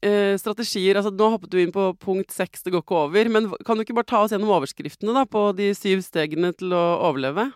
[0.03, 3.31] eh, strategier altså Nå hoppet du inn på punkt seks, det går ikke over.
[3.35, 6.75] Men kan du ikke bare ta oss gjennom overskriftene da, på de syv stegene til
[6.77, 7.49] å overleve?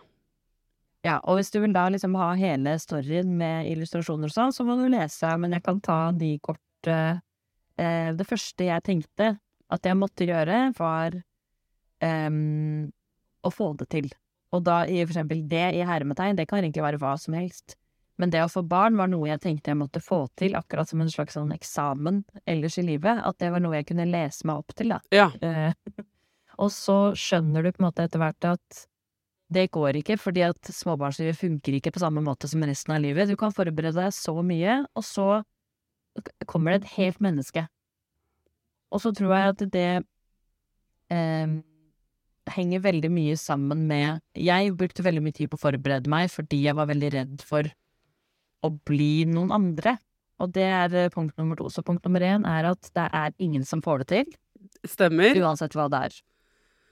[1.07, 4.65] Ja, og hvis du vil da liksom ha hele storyen med illustrasjoner og sånn, så
[4.67, 6.63] må du lese, men jeg kan ta de kort.
[6.89, 7.21] eh,
[7.79, 9.33] eh, det første jeg tenkte
[9.73, 11.17] at jeg måtte gjøre, var
[12.03, 12.87] em,
[13.43, 14.07] å få det til.
[14.55, 17.75] Og da i for eksempel det i hermetegn, det kan egentlig være hva som helst.
[18.17, 21.03] Men det å få barn var noe jeg tenkte jeg måtte få til, akkurat som
[21.03, 23.21] en slags sånn eksamen ellers i livet.
[23.21, 25.01] At det var noe jeg kunne lese meg opp til, da.
[25.13, 25.27] Ja.
[25.41, 26.05] Eh,
[26.57, 28.85] og så skjønner du på en måte etter hvert at
[29.53, 33.29] det går ikke, fordi at småbarnslivet funker ikke på samme måte som resten av livet.
[33.29, 35.27] Du kan forberede deg så mye, og så
[36.49, 37.65] kommer det et helt menneske.
[38.93, 39.89] Og så tror jeg at det
[41.13, 41.55] eh,
[42.55, 46.63] henger veldig mye sammen med Jeg brukte veldig mye tid på å forberede meg fordi
[46.65, 47.67] jeg var veldig redd for
[48.65, 49.97] å bli noen andre.
[50.41, 51.69] Og det er eh, punkt nummer to.
[51.73, 54.33] Så punkt nummer én er at det er ingen som får det til.
[54.87, 55.37] Stemmer.
[55.41, 56.17] Uansett hva det er.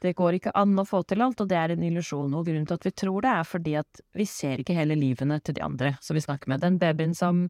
[0.06, 2.34] Det går ikke an å få til alt, og det er en illusjon.
[2.36, 5.40] Og grunnen til at vi tror det, er fordi at vi ser ikke hele livene
[5.42, 6.62] til de andre som vi snakker med.
[6.66, 7.48] Den babyen som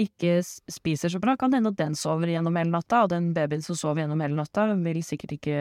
[0.00, 3.32] ikke spiser så bra, kan det hende at den sover gjennom hele natta, og den
[3.36, 5.58] babyen som sover gjennom hele natta, vil sikkert ikke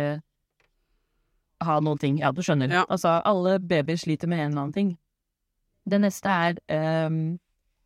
[1.64, 2.18] ha noen ting.
[2.22, 2.72] Ja, du skjønner.
[2.74, 2.84] Ja.
[2.90, 4.92] Altså, alle babyer sliter med en eller annen ting.
[5.86, 6.60] Det neste er
[7.08, 7.24] um,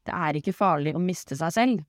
[0.08, 1.86] det er ikke farlig å miste seg selv.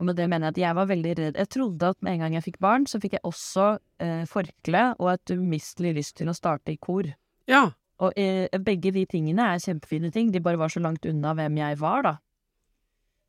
[0.00, 1.38] Og med det mener jeg at jeg var veldig redd.
[1.38, 3.68] Jeg trodde at med en gang jeg fikk barn, så fikk jeg også
[4.02, 7.06] eh, forkle og et umistelig lyst til å starte i kor.
[7.50, 7.68] Ja.
[8.02, 11.60] Og eh, begge de tingene er kjempefine ting, de bare var så langt unna hvem
[11.60, 12.14] jeg var, da.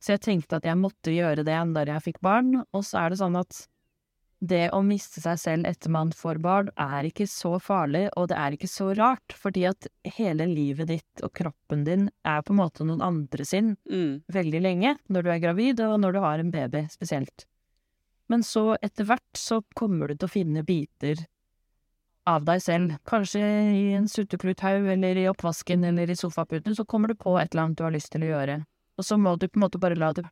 [0.02, 3.14] Så jeg tenkte at jeg måtte gjøre det da jeg fikk barn, og så er
[3.14, 3.64] det sånn at
[4.44, 8.36] det å miste seg selv etter man får barn, er ikke så farlig, og det
[8.36, 12.60] er ikke så rart, fordi at hele livet ditt og kroppen din er på en
[12.60, 14.22] måte noen andre sin Mm.
[14.28, 17.46] veldig lenge, når du er gravid, og når du har en baby spesielt.
[18.28, 21.26] Men så etter hvert så kommer du til å finne biter
[22.26, 22.98] av deg selv.
[23.04, 27.52] Kanskje i en sutteklutthaug, eller i oppvasken, eller i sofaputen, så kommer du på et
[27.52, 28.64] eller annet du har lyst til å gjøre.
[28.98, 30.26] Og så må du på en måte bare la det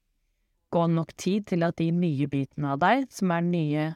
[0.72, 3.88] gå nok tid til at de nye bitene av deg, som er nye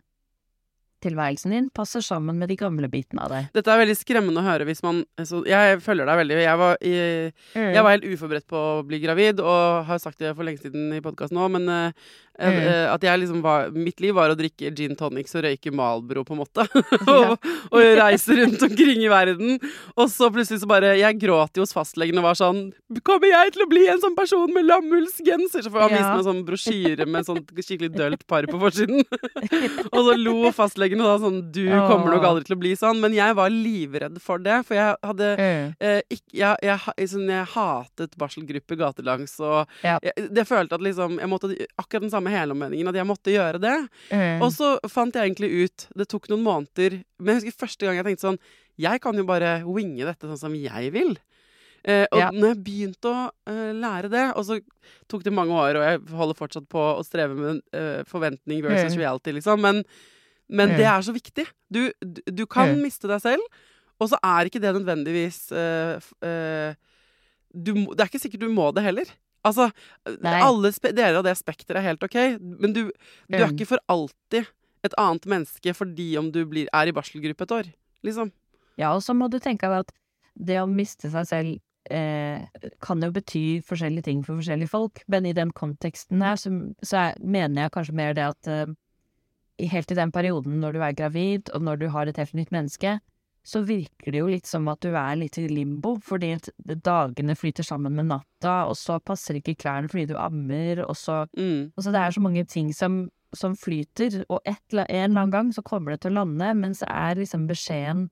[1.04, 3.48] tilværelsen din, passer sammen med de gamle bitene av deg.
[3.56, 6.38] Dette er veldig skremmende å høre hvis man så Jeg følger deg veldig.
[6.42, 6.94] Jeg var, i,
[7.54, 10.94] jeg var helt uforberedt på å bli gravid, og har sagt det for lenge siden
[10.96, 12.59] i podkasten òg, men uh, Mm.
[12.68, 16.20] eh, at jeg liksom var Mitt liv var å drikke gin tonics og røyke Malbro,
[16.20, 16.66] på en måte.
[17.09, 17.38] og,
[17.72, 19.54] og reise rundt omkring i verden.
[19.96, 22.61] Og så plutselig så bare Jeg gråt jo hos fastlegen og var sånn
[23.06, 25.64] Kommer jeg til å bli en sånn person med lammullsgenser?
[25.64, 29.00] Så får han vise meg en sånn brosjyre med sånn skikkelig dølt par på forsiden.
[29.94, 33.01] og så lo fastlegen og da, sånn Du kommer nok aldri til å bli sånn.
[33.01, 35.75] Men jeg var livredd for det, for jeg hadde Mm.
[35.81, 39.99] eh, ikke, jeg, jeg, sånn, jeg hatet barselgrupper gatelangs, og Ja.
[40.03, 43.61] jeg, jeg følte at liksom Jeg måtte akkurat den samme helomvendingen, at jeg måtte gjøre
[43.61, 43.88] det.
[44.12, 44.42] Mm.
[44.42, 47.96] Og så fant jeg egentlig ut Det tok noen måneder, men jeg husker første gang
[47.96, 48.38] jeg tenkte sånn
[48.79, 51.16] Jeg kan jo bare winge dette sånn som jeg vil.
[51.87, 52.31] Eh, og Ja.
[52.33, 54.61] når jeg begynte å uh, lære det, og så
[55.09, 58.96] tok det mange år, og jeg holder fortsatt på å streve med uh, forventning versus
[58.99, 59.85] reality, liksom, men,
[60.48, 61.46] men det er så viktig.
[61.72, 63.62] Du, du, kan miste deg selv,
[63.98, 66.76] og så er ikke det nødvendigvis uh, eh,
[67.50, 69.11] du, Det er ikke sikkert du må det heller.
[69.46, 69.70] Altså,
[70.22, 70.38] Nei.
[70.42, 72.82] alle deler av det spekteret er helt ok, men du,
[73.30, 74.48] du er ikke for alltid
[74.87, 77.70] et annet menneske fordi om du blir, er i barselgruppe et år.
[78.06, 78.32] Liksom.
[78.78, 79.94] Ja, og så må du tenke deg at
[80.37, 81.54] det å miste seg selv
[81.90, 82.42] eh,
[82.85, 86.52] kan jo bety forskjellige ting for forskjellige folk, men i den konteksten her så,
[86.85, 88.74] så er, mener jeg kanskje mer det at eh,
[89.59, 92.51] helt i den perioden når du er gravid, og når du har et helt nytt
[92.55, 92.99] menneske,
[93.47, 96.33] så virker det jo litt som at du er litt i limbo, fordi
[96.83, 101.21] dagene flyter sammen med natta, og så passer ikke klærne fordi du ammer, og så
[101.37, 101.71] Mm.
[101.77, 105.31] Altså, det er så mange ting som, som flyter, og et, eller- en eller annen
[105.31, 108.09] gang så kommer det til å lande, men så er liksom beskjeden,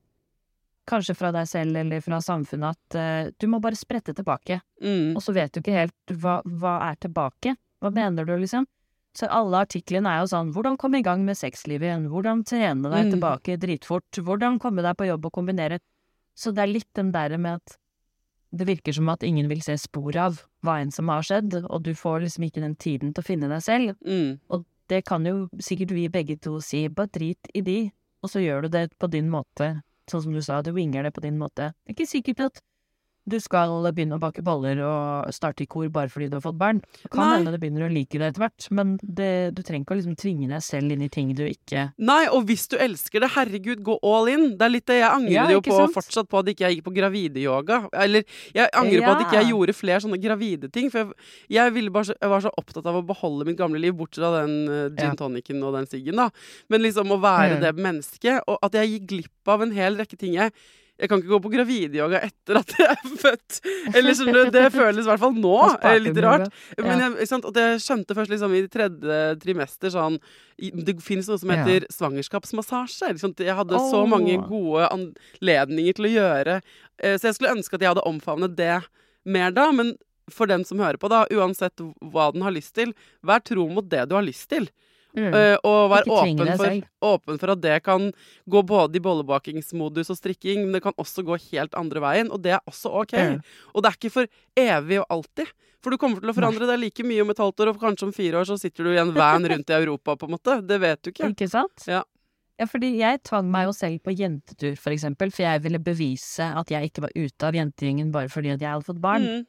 [0.87, 4.61] kanskje fra deg selv eller fra samfunnet, at uh, du må bare sprette tilbake.
[4.85, 5.17] Mm.
[5.17, 7.55] Og så vet du ikke helt hva, hva er tilbake.
[7.81, 8.67] Hva mener du, liksom?
[9.15, 12.91] Så alle artiklene er jo sånn, hvordan komme i gang med sexlivet igjen, hvordan trene
[12.91, 13.13] deg Mm.
[13.15, 15.79] tilbake dritfort, hvordan komme deg på jobb og kombinere.
[16.35, 17.77] Så det er litt den der med at
[18.55, 21.83] det virker som at ingen vil se spor av hva enn som har skjedd, og
[21.83, 23.97] du får liksom ikke den tiden til å finne deg selv.
[24.07, 24.41] Mm.
[24.51, 28.43] Og det kan jo sikkert vi begge to si, bare drit i de, og så
[28.43, 31.39] gjør du det på din måte, sånn som du sa, du winger det på din
[31.39, 31.73] måte.
[31.87, 32.61] Det er ikke sikkert at
[33.27, 36.59] du skal begynne å bake boller og starte i kor bare fordi du har fått
[36.61, 36.83] barn.
[37.11, 39.99] Kan hende du begynner å like det etter hvert, men det, du trenger ikke å
[40.01, 43.31] liksom tvinge deg selv inn i ting du ikke Nei, og hvis du elsker det,
[43.35, 44.45] herregud, gå all in.
[44.59, 45.95] Det er litt det jeg angrer Ja, jo på sant?
[45.97, 47.81] fortsatt på at ikke jeg gikk på gravideyoga.
[48.05, 49.51] Eller jeg angrer på at ikke jeg Ja.
[49.55, 50.91] gjorde flere sånne gravide ting.
[50.93, 51.17] For jeg,
[51.57, 54.45] jeg, ville bare, jeg var så opptatt av å beholde mitt gamle liv, bortsett fra
[54.45, 55.15] den uh, gin Ja.
[55.19, 56.29] tonicen og den siggen, da.
[56.69, 57.61] Men liksom å være Mm.
[57.61, 60.53] det mennesket, og at jeg gikk glipp av en hel rekke ting jeg
[61.01, 63.57] Jeg kan ikke gå på gravidyoga etter at jeg er født.
[63.99, 65.55] Eller skjønner du, Det føles i hvert fall nå
[66.05, 66.53] litt rart.
[66.79, 67.49] Men jeg, sant?
[67.59, 70.21] Jeg skjønte først liksom i tredje trimester sånn
[70.55, 71.65] Det finnes noe som Ja.
[71.67, 73.11] heter svangerskapsmassasje.
[73.17, 73.45] Ikke?
[73.49, 76.57] Jeg hadde så mange gode anledninger til å gjøre
[77.03, 78.77] eh, Så jeg skulle ønske at jeg hadde omfavnet det
[79.27, 79.71] mer da.
[79.75, 79.97] Men
[80.31, 82.95] for den som hører på, da, uansett hva den har lyst til,
[83.27, 84.71] vær tro mot det du har lyst til.
[85.15, 85.31] Mm.
[85.31, 88.09] Eh, og vær åpen for, åpen for at det kan
[88.51, 92.43] gå både i bollebakingsmodus og strikking, men det kan også gå helt andre veien, og
[92.43, 93.15] det er også OK.
[93.15, 93.39] Mm.
[93.75, 94.33] Og det er ikke for
[94.65, 95.53] evig og alltid.
[95.85, 98.09] For du kommer til å forandre deg like mye om et halvt år, og kanskje
[98.09, 100.59] om fire år så sitter du i en van rundt i Europa, på en måte.
[100.65, 101.31] Det vet du ikke.
[101.37, 101.87] Ikke sant?
[101.91, 102.03] Ja.
[102.55, 106.47] Ja, fordi jeg tvang meg jo selv på jentetur, for eksempel, for jeg ville bevise
[106.47, 109.27] at jeg ikke var ute av jentegjengen bare fordi at jeg hadde fått barn.
[109.27, 109.41] Mm.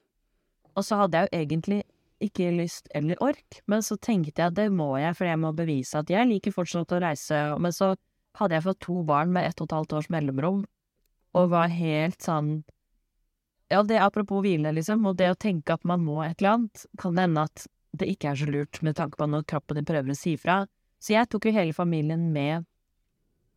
[0.76, 1.84] Og så hadde jeg jo egentlig
[2.24, 5.51] ikke lyst eller ork, men så tenkte jeg at det må jeg, for jeg må
[5.55, 7.41] bevise at jeg liker fortsatt å reise.
[7.59, 7.93] Men så
[8.39, 10.63] hadde jeg fått to barn med ett og et halvt års mellomrom,
[11.36, 12.57] og var helt sånn
[13.74, 16.86] Ja, det apropos hvile, liksom, og det å tenke at man må et eller annet,
[17.01, 17.66] kan hende at
[17.97, 20.59] det ikke er så lurt med tanke på når kroppen din prøver å si fra.
[21.01, 22.68] Så jeg tok jo hele familien med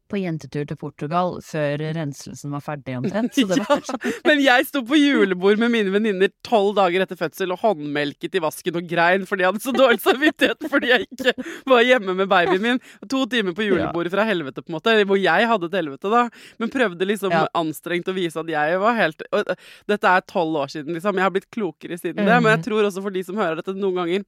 [0.09, 3.35] på jentetur til Portugal før renselsen var ferdig omtrent.
[3.37, 7.19] Så det var Ja, men jeg sto på julebord med mine venninner tolv dager etter
[7.21, 11.07] fødsel og håndmelket i vasken og grein fordi jeg hadde så dårlig samvittighet fordi jeg
[11.09, 11.35] ikke
[11.71, 12.81] var hjemme med babyen min.
[13.13, 14.97] To timer på julebordet fra helvete, på en måte.
[15.09, 16.25] Hvor jeg hadde et helvete, da.
[16.59, 17.45] Men prøvde liksom Ja.
[17.59, 19.53] anstrengt å vise at jeg var helt og
[19.89, 21.15] Dette er tolv år siden, liksom.
[21.19, 22.39] Jeg har blitt klokere siden det.
[22.43, 24.25] Men jeg tror også for de som hører dette noen ganger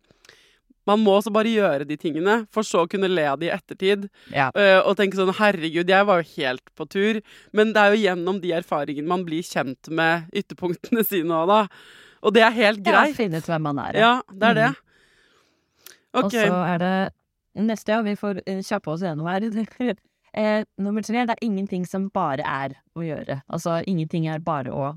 [0.91, 3.55] man må også bare gjøre de tingene, for så å kunne le av de i
[3.55, 4.09] ettertid.
[4.35, 4.51] Ja.
[4.57, 7.23] Uh, og tenke sånn herregud, jeg var jo helt på tur.
[7.57, 11.65] Men det er jo gjennom de erfaringene man blir kjent med ytterpunktene sine òg, da.
[12.21, 13.15] Og det er helt greit.
[13.15, 13.97] Ja, finne ut hvem man er.
[13.97, 14.71] Ja, det er det.
[16.19, 16.95] Og så er det
[17.67, 19.47] neste, og vi får eh, kjappe oss gjennom her.
[20.43, 23.41] eh, nummer tre, det er ingenting som bare er å gjøre.
[23.49, 24.91] Altså, ingenting er bare å.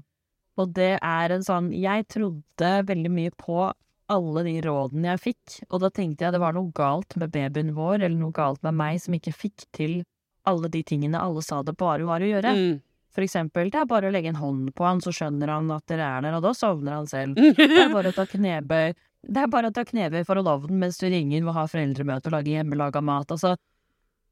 [0.59, 3.71] Og det er en sånn Jeg trodde veldig mye på
[4.13, 7.73] alle de rådene jeg fikk, og da tenkte jeg det var noe galt med babyen
[7.77, 10.01] vår, eller noe galt med meg som ikke fikk til
[10.49, 12.53] alle de tingene alle sa det bare var å gjøre.
[12.53, 12.81] Mm.
[13.13, 15.85] For eksempel, det er bare å legge en hånd på han, så skjønner han at
[15.89, 17.37] dere er der, og da sovner han selv.
[17.37, 20.67] Det er bare å ta knebøy Det er bare å ta knebøy for å love
[20.67, 23.29] den mens du ringer og har foreldremøte og lager hjemmelaga mat.
[23.31, 23.53] Altså,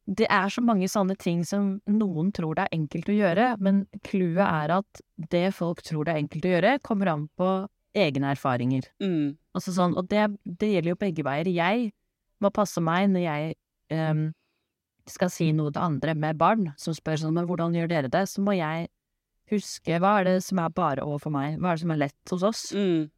[0.10, 3.86] det er så mange sånne ting som noen tror det er enkelt å gjøre, men
[4.08, 7.52] clouet er at det folk tror det er enkelt å gjøre, kommer an på
[7.98, 8.88] egne erfaringer.
[9.04, 9.38] Mm.
[9.58, 11.50] Altså sånn, og det, det gjelder jo begge veier.
[11.52, 11.92] Jeg
[12.42, 13.56] må passe meg når jeg
[14.12, 14.24] um,
[15.12, 18.24] skal si noe til andre med barn som spør sånn, men hvordan gjør dere det?
[18.32, 18.88] Så må jeg
[19.52, 22.00] huske hva er det som er bare overfor for meg, hva er det som er
[22.06, 22.64] lett hos oss?
[22.72, 23.10] Mm.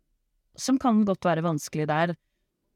[0.57, 2.11] som kan godt være vanskelig der.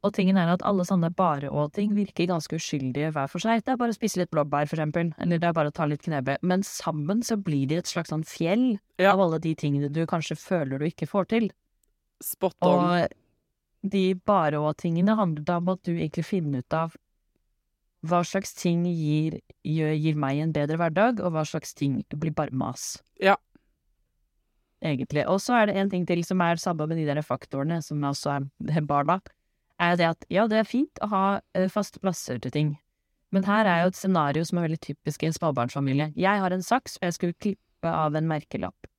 [0.05, 3.63] Og tingen er at alle sånne bare-og-ting virker ganske uskyldige hver for seg.
[3.65, 5.85] Det er bare å spise litt blåbær, for eksempel, eller det er bare å ta
[5.89, 6.37] litt knebøy.
[6.45, 9.11] Men sammen så blir de et slags sånn fjell Ja.
[9.13, 11.49] av alle de tingene du kanskje føler du ikke får til.
[12.23, 12.83] Spot on.
[12.83, 16.95] Og de bare-og-tingene handler da om at du egentlig finner ut av
[18.07, 22.53] hva slags ting gir, gir meg en bedre hverdag, og hva slags ting blir bare
[22.55, 22.97] mas.
[23.21, 23.35] Ja.
[24.85, 25.25] Egentlig.
[25.25, 28.03] Og så er det en ting til som er sammen med de der faktorene, som
[28.05, 29.19] også er barna,
[29.81, 31.23] er det at ja, det er fint å ha
[31.57, 32.75] eh, faste plasser til ting,
[33.35, 36.11] men her er jo et scenario som er veldig typisk i en småbarnsfamilie.
[36.17, 38.89] Jeg har en saks, og jeg skulle klippe av en merkelapp.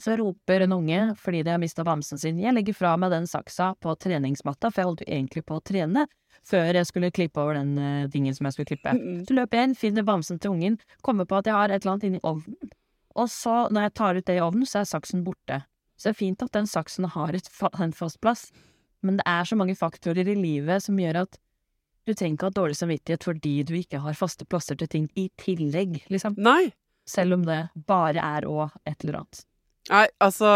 [0.00, 3.26] Så roper en unge, fordi de har mista bamsen sin, jeg legger fra meg den
[3.28, 6.06] saksa på treningsmatta, for jeg holdt jo egentlig på å trene
[6.48, 8.94] før jeg skulle klippe over den uh, dingen som jeg skulle klippe.
[8.96, 9.20] Mm.
[9.28, 11.92] Så løper jeg inn, finner bamsen til ungen, kommer på at jeg har et eller
[11.92, 12.72] annet inni ovnen,
[13.12, 15.60] og så, når jeg tar ut det i ovnen, så er saksen borte.
[16.00, 18.48] Så det er fint at den saksen har et fa en fast plass,
[19.04, 21.38] men det er så mange faktorer i livet som gjør at
[22.06, 25.28] du trenger ikke ha dårlig samvittighet fordi du ikke har faste plasser til ting i
[25.38, 26.34] tillegg, liksom.
[26.40, 26.72] Nei.
[27.06, 29.44] Selv om det bare er å et eller annet.
[29.92, 30.50] Nei, altså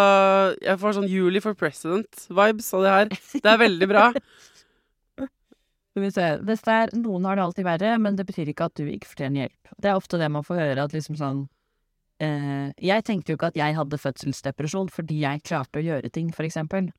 [0.65, 3.11] Jeg får sånn Julie for president-vibes av det her.
[3.35, 4.07] Det er veldig bra.
[5.97, 6.29] Skal vi se.
[6.45, 9.09] Hvis det er, noen har det alltid verre, men det betyr ikke at du ikke
[9.09, 9.75] fortjener hjelp.
[9.81, 11.39] Det er ofte det man får høre, at liksom sånn
[12.21, 16.33] eh, Jeg tenkte jo ikke at jeg hadde fødselsdepresjon fordi jeg klarte å gjøre ting,
[16.37, 16.91] for eksempel.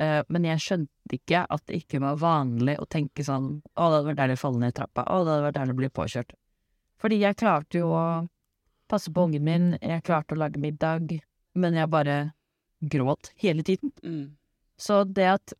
[0.00, 3.96] Eh, men jeg skjønte ikke at det ikke var vanlig å tenke sånn Å, det
[3.98, 5.04] hadde vært deilig å falle ned trappa.
[5.04, 6.36] Å, det hadde vært deilig å bli påkjørt.
[7.02, 8.06] Fordi jeg klarte jo å
[8.88, 11.08] passe på ungen min, jeg klarte å lage middag,
[11.54, 12.16] men jeg bare
[12.92, 13.92] gråt hele tiden.
[14.02, 14.36] Mm.
[14.80, 15.54] Så det at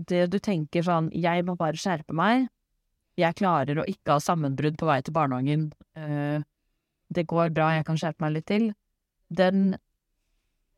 [0.00, 2.46] det du tenker sånn Jeg må bare skjerpe meg.
[3.20, 5.72] Jeg klarer å ikke ha sammenbrudd på vei til barnehagen.
[5.96, 6.40] eh,
[7.10, 8.72] det går bra, jeg kan skjerpe meg litt til.
[9.28, 9.76] Den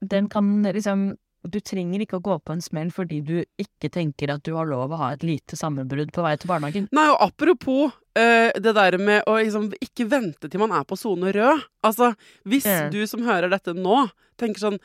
[0.01, 4.31] Den kan liksom Du trenger ikke å gå på en smell fordi du ikke tenker
[4.31, 6.87] at du har lov å ha et lite sammenbrudd på vei til barnehagen.
[6.95, 10.99] Nei, og apropos uh, det der med å liksom ikke vente til man er på
[11.01, 11.65] sone rød.
[11.83, 12.13] Altså,
[12.47, 12.93] hvis mm.
[12.95, 14.05] du som hører dette nå,
[14.41, 14.79] tenker sånn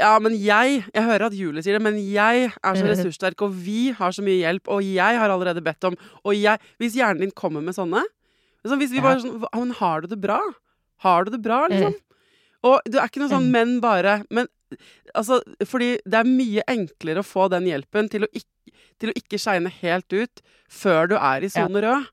[0.00, 3.52] ja, men jeg Jeg hører at Julie sier det, men jeg er så ressurssterk, og
[3.52, 7.26] vi har så mye hjelp, og jeg har allerede bedt om Og jeg Hvis hjernen
[7.26, 8.00] din kommer med sånne
[8.64, 10.40] liksom, Hvis vi bare sånn ja, Men har du det bra?
[11.04, 11.98] Har du det bra, liksom?
[12.62, 14.48] Og det er ikke noe sånn men bare Men
[15.14, 19.16] altså, fordi det er mye enklere å få den hjelpen til å ikke, til å
[19.18, 21.66] ikke skeine helt ut før du er i Ja.
[21.66, 22.06] sone rød.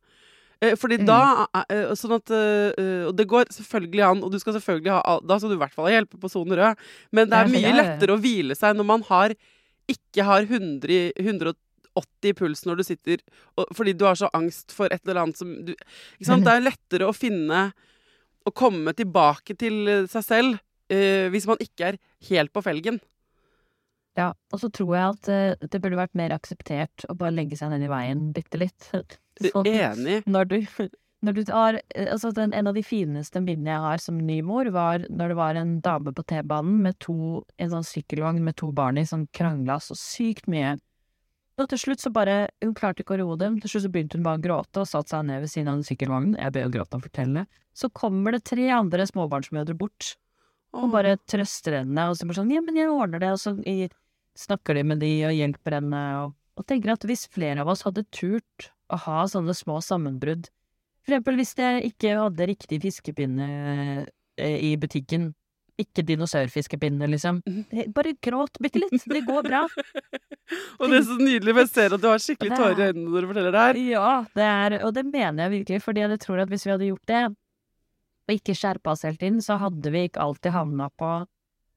[0.61, 1.05] Eh, Fordi Mm.
[1.07, 4.91] da eh, Sånn at eh, eh, Og det går selvfølgelig an, og du skal selvfølgelig
[4.91, 6.75] ha Da skal du i hvert fall ha hjelp på sone rød,
[7.15, 7.77] men det er mye ja, ja.
[7.79, 9.35] lettere å hvile seg når man har
[9.87, 11.55] ikke har 100, 180
[12.29, 13.17] i puls når du sitter
[13.57, 15.73] og, Fordi du har så angst for et eller annet som du
[16.21, 16.43] sant?
[16.43, 17.71] Det er lettere å finne
[18.45, 20.59] Å komme tilbake til eh, seg selv
[20.93, 22.99] eh, hvis man ikke er helt på felgen.
[24.17, 27.59] Ja, og så tror jeg at eh, det burde vært mer akseptert å bare legge
[27.59, 28.89] seg ned i veien bitte litt.
[29.39, 30.17] Så, Enig.
[30.27, 30.57] når du,
[31.23, 34.41] når du har eh, Altså, den, en av de fineste minnene jeg har som ny
[34.43, 38.57] mor, var når det var en dame på T-banen med to En sånn sykkelvogn med
[38.59, 40.75] to barn i som krangla så sykt mye.
[41.59, 43.59] Og til slutt så bare Hun klarte ikke å roe dem.
[43.61, 45.79] Til slutt så begynte hun bare å gråte og satte seg ned ved siden av
[45.79, 46.39] den sykkelvognen.
[46.39, 47.45] Jeg ber jo gråte og fortelle.
[47.75, 50.17] Så kommer det tre andre småbarnsmødre bort
[50.73, 53.55] og bare trøster henne, og så bare sånn 'ja, men jeg ordner det', og så
[54.37, 57.83] snakker de med de og hjelper henne, og, og tenker at hvis flere av oss
[57.83, 60.49] hadde turt å ha sånne små sammenbrudd,
[61.03, 64.05] for eksempel hvis jeg ikke hadde riktig fiskepinne
[64.37, 65.33] eh, i butikken,
[65.79, 67.41] ikke dinosaurfiskepinne, liksom,
[67.71, 69.61] Eh, bare gråt bitte litt, det går bra.
[70.79, 72.87] Og det er så nydelig, for jeg ser at du har skikkelig er- tårer i
[72.91, 73.79] øynene når du forteller det her.
[73.93, 76.89] Ja, det er, og det mener jeg virkelig, fordi jeg tror at hvis vi hadde
[76.89, 77.21] gjort det,
[78.29, 81.09] og ikke skjerpa oss helt inn, så hadde vi ikke alltid havna på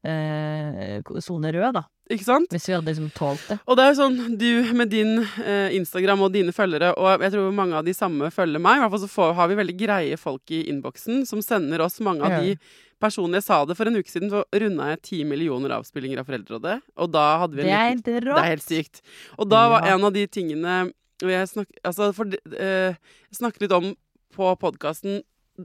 [0.05, 1.87] eh, sone rød, da.
[2.13, 2.51] Ikke sant?
[2.53, 3.57] Hvis vi hadde liksom tålt det.
[3.71, 7.33] Og det er jo sånn, du med din eh, Instagram og dine følgere, og jeg
[7.35, 9.77] tror mange av de samme følger meg, i hvert fall så får, har vi veldig
[9.81, 12.57] greie folk i innboksen som sender oss mange av de
[13.03, 16.29] personene Jeg sa det for en uke siden, så runda jeg ti millioner avspillinger av
[16.29, 18.37] Foreldrerådet, og da hadde vi en Det er helt rått.
[18.37, 19.03] Det er helt sykt.
[19.39, 20.77] Og da var en av de tingene
[21.23, 22.95] jeg, snakket, altså for, eh,
[23.35, 23.93] snakket litt om
[24.35, 25.21] på podkasten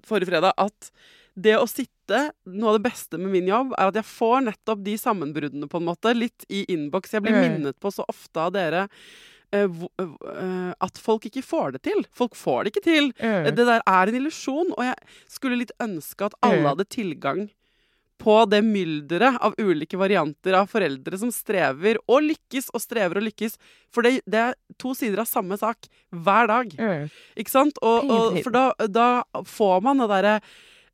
[0.06, 0.92] forrige fredag at
[1.38, 4.80] det å sitte Noe av det beste med min jobb er at jeg får nettopp
[4.86, 7.12] de sammenbruddene, på en måte, litt i innboks.
[7.12, 7.42] Jeg blir Mm.
[7.62, 8.88] minnet på så ofte av dere
[9.52, 12.06] eh, hvor- eh, at folk ikke får det til.
[12.12, 13.12] Folk får det ikke til.
[13.20, 13.44] Mm.
[13.56, 14.96] Det der er en illusjon, og jeg
[15.28, 16.70] skulle litt ønske at alle Mm.
[16.78, 17.50] hadde tilgang
[18.18, 23.28] på det mylderet av ulike varianter av foreldre som strever og lykkes og strever og
[23.28, 23.58] lykkes.
[23.94, 26.74] For det, det er to sider av samme sak hver dag.
[26.74, 27.14] Mm.
[27.38, 27.78] Ikke sant?
[27.86, 29.10] Og, og, for da, da
[29.48, 30.36] får man det derre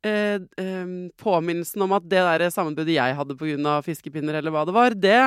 [0.04, 3.78] eh, eh, påminnelsen om at det der sammenbruddet jeg hadde pga.
[3.86, 5.20] fiskepinner, eller hva det var, det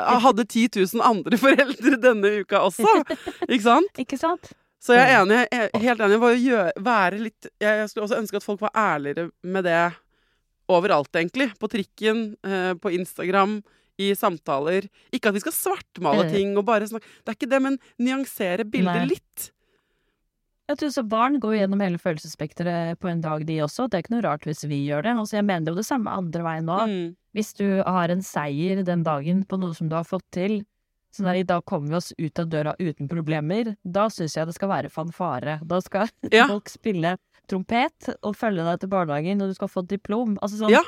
[0.00, 3.04] hadde 10 000 andre foreldre denne uka også.
[3.48, 4.02] Ikke sant?
[4.02, 4.52] Ikke sant?
[4.80, 8.38] Så jeg er enig, jeg er helt enig gjøre, være litt Jeg skulle også ønske
[8.40, 9.82] at folk var ærligere med det
[10.70, 11.50] overalt, egentlig.
[11.60, 13.60] På trikken, eh, på Instagram,
[14.00, 14.86] i samtaler.
[15.12, 16.30] Ikke at vi skal svartmale Mm.
[16.32, 19.10] ting og bare snakke Det er ikke det, men nyansere bildet Nei.
[19.12, 19.50] litt.
[20.70, 23.88] Jeg tror så Barn går gjennom hele følelsesspekteret på en dag, de også.
[23.90, 25.16] Det er ikke noe rart hvis vi gjør det.
[25.18, 26.76] Altså, jeg mener jo det samme andre veien nå.
[26.86, 27.16] Mm.
[27.34, 30.64] Hvis du har en seier den dagen på noe som du har fått til,
[31.18, 34.54] der i dag kommer vi oss ut av døra uten problemer, da syns jeg det
[34.54, 35.58] skal være fanfare.
[35.66, 36.46] Da skal Ja.
[36.46, 37.16] folk spille
[37.50, 40.38] trompet og følge deg til barnehagen, og du skal få diplom.
[40.40, 40.82] Altså sånn Ja.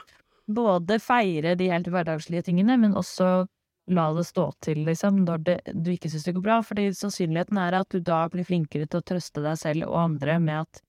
[0.47, 3.49] både feire de helt hverdagslige tingene, men også
[3.91, 6.61] la det stå til, liksom, når det, du ikke syns det går bra.
[6.63, 10.39] Fordi sannsynligheten er at du da blir flinkere til å trøste deg selv og andre
[10.39, 10.83] med at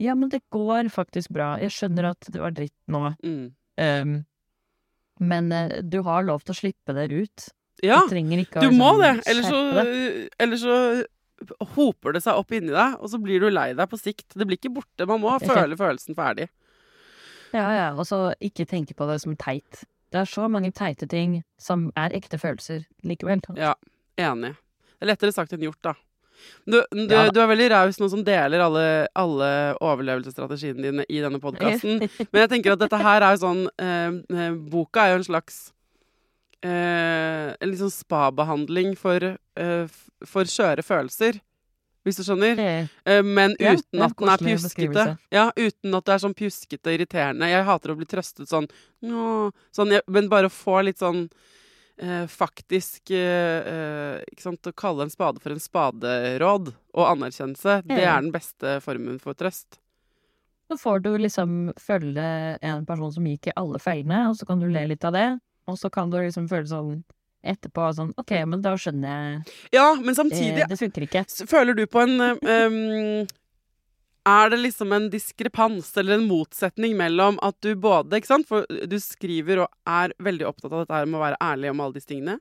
[0.00, 1.58] ja, men det går faktisk bra.
[1.60, 3.14] Jeg skjønner at det var dritt nå.
[3.24, 3.52] Mm.
[3.80, 4.24] Um,
[5.20, 7.48] men eh, du har lov til å slippe det ut.
[7.86, 9.12] Ja, du du må liksom det.
[9.30, 9.60] Eller så,
[10.38, 10.76] eller så
[11.74, 14.28] hoper det seg opp inni deg, og så blir du lei deg på sikt.
[14.34, 15.06] Det blir ikke borte.
[15.08, 16.50] Man må føle følelsen ferdig.
[17.54, 19.82] Ja, ja, og så ikke tenke på det som teit.
[20.10, 23.42] Det er så mange teite ting som er ekte følelser likevel.
[23.58, 23.74] Ja,
[24.20, 24.54] enig.
[24.98, 25.96] Det er lettere sagt enn gjort, da.
[26.64, 28.84] Du, du, Ja du er veldig raus nå som deler alle,
[29.18, 32.00] alle overlevelsesstrategiene dine i denne podkasten.
[32.32, 35.28] Men jeg tenker at dette her er jo sånn eh, eh, Boka er jo en
[35.28, 35.60] slags
[36.62, 39.86] eh, En litt sånn spabehandling for, eh,
[40.24, 41.40] for skjøre følelser.
[42.04, 42.56] Hvis du skjønner?
[43.04, 45.18] Eh, men Ja, uten at den er pjuskete.
[45.30, 47.48] Ja, uten at det er sånn pjuskete irriterende.
[47.50, 48.68] Jeg hater å bli trøstet sånn,
[49.02, 51.28] sånn jeg, Men bare å få litt sånn
[52.00, 57.82] eh, faktisk eh, eh, Ikke sant, Å kalle en spade for en spaderåd og anerkjennelse,
[57.86, 59.78] det er den beste formen for trøst.
[60.70, 64.58] Så får du liksom følge en person som gikk i alle feilene, og så kan
[64.58, 65.28] du le litt av det.
[65.70, 67.00] Og så kan du liksom føle sånn
[67.40, 71.22] etterpå sånn OK, men da skjønner jeg Ja, men samtidig Det, Det funker ikke.
[71.48, 73.28] Føler du på en um,
[74.28, 78.48] Er det liksom en diskrepans eller en motsetning mellom at du både ikke sant?
[78.50, 81.80] For du skriver og er veldig opptatt av dette her med å være ærlig om
[81.80, 82.36] alle disse tingene.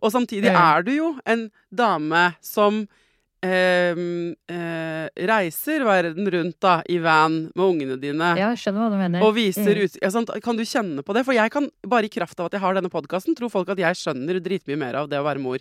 [0.00, 2.86] Og samtidig er du jo en dame som
[5.28, 8.32] reiser verden rundt da, i van med ungene dine.
[8.38, 9.22] Ja, jeg skjønner hva du mener.
[9.26, 9.84] Og viser Mm.
[9.84, 10.30] ut ja, sant?
[10.42, 11.24] Kan du kjenne på det?
[11.24, 13.78] For jeg kan, bare i kraft av at jeg har denne podkasten, tror folk at
[13.78, 15.58] jeg skjønner dritmye mer av det å være mor.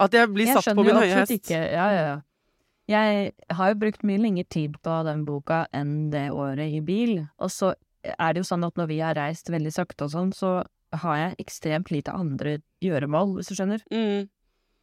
[0.00, 1.50] At jeg blir Jeg satt på skjønner min jo høye absolutt hest.
[1.50, 1.72] Ikke.
[1.72, 2.20] Ja, ja, ja.
[2.88, 7.28] Jeg har jo brukt mye lengre tid på den boka enn det året i bil.
[7.38, 7.74] Og så
[8.04, 11.16] er det jo sånn at når vi har reist veldig sakte og sånn, så har
[11.16, 13.80] jeg ekstremt lite andre gjøremål, hvis du skjønner.
[13.92, 14.28] Mm.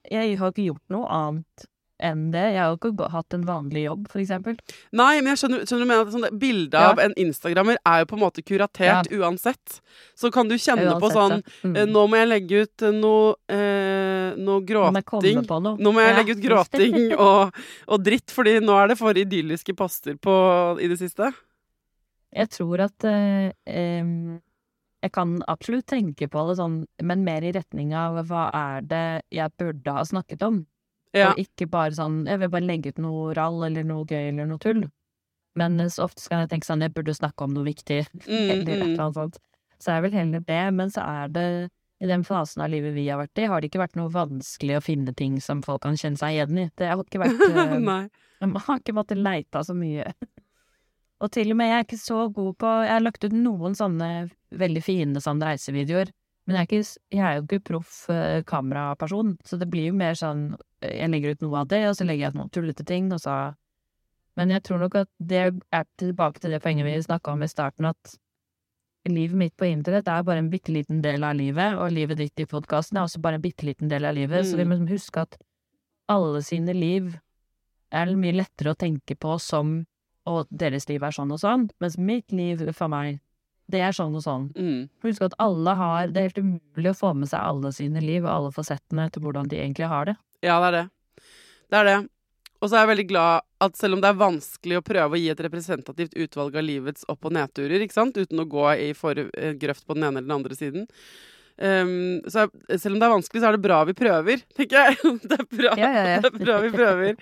[0.09, 1.67] Jeg har ikke gjort noe annet
[1.99, 2.43] enn det.
[2.53, 4.57] Jeg har jo ikke hatt en vanlig jobb, eksempel.
[4.95, 6.89] Nei, men jeg skjønner, skjønner du mener sånn, Bildet Ja.
[6.93, 9.81] av en instagrammer er jo på en måte kuratert uansett.
[10.15, 11.43] Så kan du kjenne på sånn.
[11.63, 11.75] Mm.
[11.77, 15.43] eh, Nå må jeg legge ut eh, noe, eh, noe gråting.
[15.45, 15.77] noe.
[15.77, 16.17] Nå må jeg Ja.
[16.23, 17.53] legge ut gråting og,
[17.87, 21.33] og dritt, fordi nå er det for idylliske poster på, i det siste.
[22.35, 24.39] Jeg tror at eh, eh,
[25.01, 29.21] jeg kan absolutt tenke på det sånn, men mer i retning av hva er det
[29.31, 30.65] jeg burde ha snakket om?
[31.15, 31.31] Ja.
[31.31, 34.49] Og ikke bare sånn jeg vil bare legge ut noe rall eller noe gøy eller
[34.49, 34.83] noe tull.
[35.57, 38.37] Men eh, så ofte skal jeg tenke sånn jeg burde snakke om noe viktig, Mm,
[38.37, 38.85] eller et mm.
[38.85, 39.43] eller annet sånt.
[39.79, 41.45] Så er vel heller det, men så er det
[41.99, 44.77] i den fasen av livet vi har vært i, har det ikke vært noe vanskelig
[44.77, 46.67] å finne ting som folk kan kjenne seg igjen i.
[46.79, 48.03] Det har ikke vært eh, Nei.
[48.45, 50.07] man har ikke måttet leita så mye.
[51.19, 53.73] Og til og med, jeg er ikke så god på Jeg har lagt ut noen
[53.75, 56.13] sånne veldig fine sånne reisevideoer,
[56.47, 59.97] men jeg er, ikke, jeg er jo ikke proff eh, kameraperson, så det blir jo
[59.99, 62.85] mer sånn Jeg legger ut noe av det, og så legger jeg ut noen tullete
[62.87, 63.53] ting, og så
[64.37, 65.39] Men jeg tror nok at det
[65.75, 68.13] er tilbake til det poenget vi snakka om i starten, at
[69.09, 72.39] livet mitt på internett er bare en bitte liten del av livet, og livet ditt
[72.39, 75.25] i podkasten er også bare en bitte liten del av livet, så vi må huske
[75.25, 75.35] at
[76.07, 77.17] alle sine liv
[77.91, 79.81] er mye lettere å tenke på som
[80.29, 83.19] og deres liv er sånn og sånn, mens mitt liv for meg,
[83.69, 84.47] det er sånn og sånn.
[84.57, 84.89] Mm.
[85.05, 88.23] Husk at alle har Det er helt umulig å få med seg alle sine liv
[88.23, 90.15] og alle fasettene til hvordan de egentlig har det.
[90.45, 90.85] Ja, det er det.
[91.69, 91.99] Det er det.
[92.59, 95.19] Og så er jeg veldig glad at selv om det er vanskelig å prøve å
[95.19, 98.89] gi et representativt utvalg av livets opp- og nedturer, ikke sant, uten å gå i
[98.91, 100.89] eh, grøft på den ene eller den andre siden
[101.59, 104.89] um, så er, Selv om det er vanskelig, så er det bra vi prøver, tenker
[104.89, 105.15] jeg.
[105.23, 106.19] Det er bra, Ja, ja, ja.
[106.25, 107.15] Det er bra vi prøver.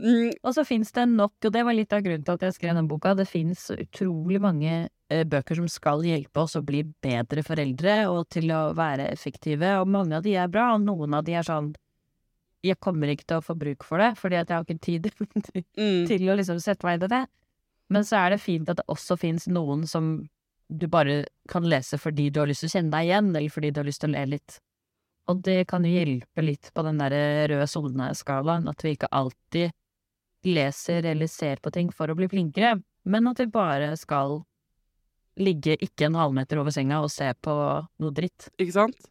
[0.00, 2.56] Mm, Og så fins det nok, og det var litt av grunnen til at jeg
[2.56, 4.72] skrev den boka, det fins utrolig mange
[5.12, 9.76] eh, bøker som skal hjelpe oss å bli bedre foreldre og til å være effektive,
[9.82, 11.74] og mange av de er bra, og noen av de er sånn
[12.62, 15.08] jeg kommer ikke til å få bruk for det, fordi at jeg har ikke tid
[15.10, 16.04] mm.
[16.10, 17.22] til å liksom sette meg inn i det.
[17.92, 20.14] Men så er det fint at det også fins noen som
[20.72, 23.72] du bare kan lese fordi du har lyst til å kjenne deg igjen, eller fordi
[23.72, 24.60] du har lyst til å le litt.
[25.30, 27.14] Og det kan jo hjelpe litt på den der
[27.52, 29.74] røde solneskalaen at vi ikke alltid
[30.46, 32.74] leser eller ser på ting for å bli flinkere,
[33.06, 34.40] men at vi bare skal
[35.40, 38.50] ligge ikke en halvmeter over senga og se på noe dritt.
[38.58, 39.06] Ikke sant?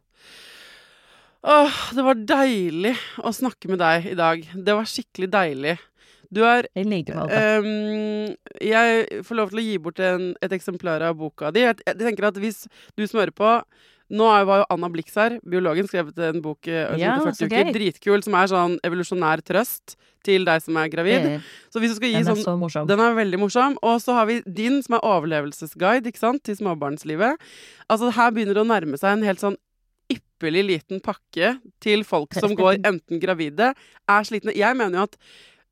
[1.42, 2.92] Åh, det var deilig
[3.26, 4.44] å snakke med deg i dag.
[4.54, 5.78] Det var skikkelig deilig.
[6.32, 7.40] Du er I like måte.
[7.60, 11.64] Um, jeg får lov til å gi bort en, et eksemplar av boka di.
[11.66, 12.62] Jeg, jeg tenker at hvis
[12.96, 13.56] du som hører på
[14.12, 17.30] Nå er- var jo Anna Blix her, biologen, skrevet en bok eh, som Ja, heter
[17.32, 17.70] 40 uker.
[17.72, 19.94] Dritkul, som er sånn evolusjonær trøst
[20.26, 21.28] til deg som er gravid.
[21.38, 22.86] Eh, Så hvis du skal gi Den er sånn så morsom.
[22.90, 23.78] den er veldig morsom.
[23.80, 27.40] Og så har vi din, som er overlevelsesguide ikke sant, til småbarnslivet.
[27.88, 29.56] Altså, her begynner det å nærme seg en helt sånn
[30.42, 33.72] ypperlig liten pakke til folk som går enten gravide,
[34.08, 34.54] er slitne.
[34.56, 35.16] Jeg mener jo at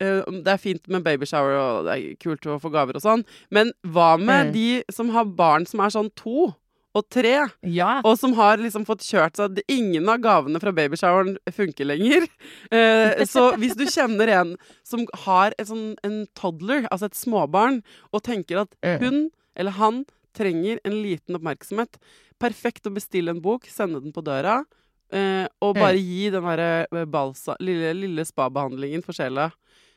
[0.00, 3.24] eh, det er fint med babyshower og det er kult å få gaver og sånn,
[3.50, 4.52] men hva med Mm.
[4.54, 6.54] de som har barn som er sånn to
[6.92, 8.00] og tre, Ja.
[8.04, 12.26] og som har liksom fått kjørt seg at Ingen av gavene fra babyshoweren funker lenger.
[12.72, 18.22] Eh, så hvis du kjenner en som har sånn, en toddler, altså et småbarn, og
[18.22, 18.98] tenker at Mm.
[19.00, 20.04] hun eller han
[20.36, 21.98] trenger en liten oppmerksomhet,
[22.40, 24.64] perfekt å bestille en bok, sende den på døra,
[25.12, 29.50] eh, og bare gi den derre eh, balsa, lille, lille spabehandlingen for sjela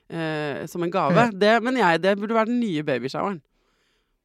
[0.09, 1.29] eh, som en gave.
[1.37, 3.41] Det mener jeg det burde være den nye babyshoweren.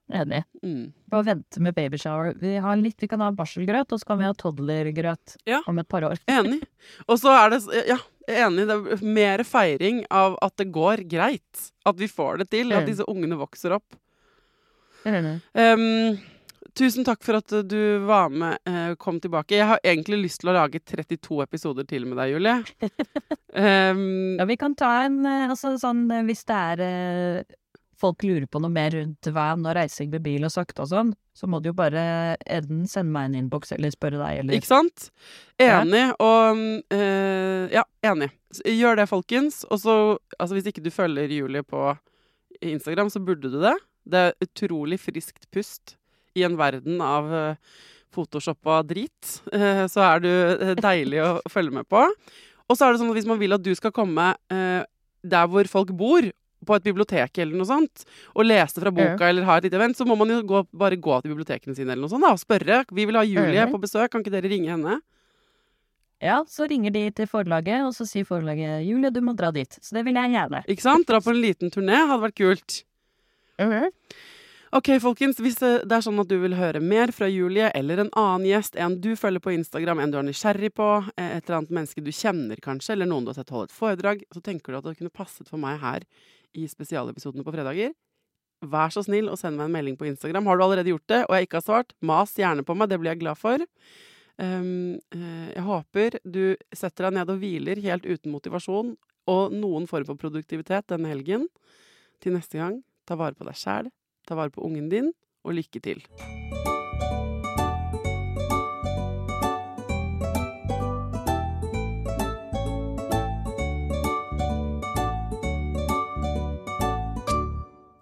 [0.08, 0.40] Enig.
[0.64, 0.86] Mm.
[1.12, 2.32] Bare vente med babyshower.
[2.40, 5.60] Vi, litt, vi kan ha barselgrøt, og så kan vi ha toddlergrøt Ja.
[5.68, 6.16] om et par år.
[6.26, 6.62] Enig.
[7.06, 8.64] Og så er det Ja, enig.
[8.66, 11.72] Det er mer feiring av at det går greit.
[11.84, 12.72] At vi får det til.
[12.72, 12.86] At Mm.
[12.86, 13.84] disse ungene vokser opp.
[15.58, 16.18] Ehm,
[16.78, 19.56] tusen takk for at du var med, Uh, kom tilbake.
[19.56, 22.58] Jeg har egentlig lyst til å lage 32 episoder til med deg, Julie.
[23.54, 27.56] Um, Ja, vi kan ta en eh, altså sånn eh, hvis det er uh,
[27.98, 31.12] folk lurer på noe mer rundt van og reising med bil og sakte og sånn,
[31.34, 34.70] så må du jo bare enten sende meg en innboks eller spørre deg, eller Ikke
[34.70, 35.08] sant?
[35.62, 36.04] Enig.
[36.22, 36.62] Og
[36.94, 38.30] uh, Ja, enig.
[38.64, 39.64] Gjør det, folkens.
[39.68, 39.94] Og så,
[40.38, 41.90] altså hvis ikke du følger Julie på
[42.64, 43.74] Instagram, så burde du det.
[44.08, 45.96] Det er utrolig friskt pust
[46.38, 47.78] i en verden av uh,
[48.14, 49.38] photoshoppa drit.
[49.52, 52.04] Eh, så er du eh, deilig å følge med på.
[52.68, 54.82] Og så er det sånn at hvis man vil at du skal komme eh,
[55.24, 56.30] der hvor folk bor,
[56.68, 58.02] på et bibliotek eller noe sånt,
[58.34, 60.98] og lese fra boka eller ha et lite event, så må man jo gå, bare
[61.00, 62.80] gå til bibliotekene sine eller noe sånt da, og spørre.
[62.92, 64.96] Vi vil ha Julie på besøk, kan ikke dere ringe henne?
[66.20, 69.78] Ja, så ringer de til forlaget, og så sier forlaget 'Julie, du må dra dit'.
[69.78, 70.64] Så det vil jeg gjerne.
[70.66, 71.06] Ikke sant?
[71.06, 72.80] Dra på en liten turné hadde vært kult.
[74.68, 78.10] Ok, folkens, hvis det er sånn at du vil høre mer fra Julie eller en
[78.20, 81.62] annen gjest, en du følger på Instagram, en du er nysgjerrig på, eh, et eller
[81.62, 84.74] annet menneske du kjenner kanskje, eller noen du har sett holde et foredrag, så tenker
[84.74, 86.04] du at det kunne passet for meg her
[86.52, 87.94] i spesialepisodene på fredager,
[88.60, 90.44] vær så snill og send meg en melding på Instagram.
[90.50, 92.98] Har du allerede gjort det, og jeg ikke har svart, mas gjerne på meg, det
[93.00, 93.64] blir jeg glad for.
[94.38, 96.42] Um, jeg håper du
[96.76, 98.92] setter deg ned og hviler helt uten motivasjon
[99.30, 101.48] og noen form for produktivitet denne helgen.
[102.22, 103.88] Til neste gang, ta vare på deg sjæl,
[104.28, 105.12] ta vare på ungen din,
[105.44, 106.04] og lykke til.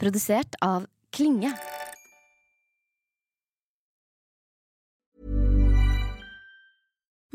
[0.02, 1.54] Produsert av Klinge.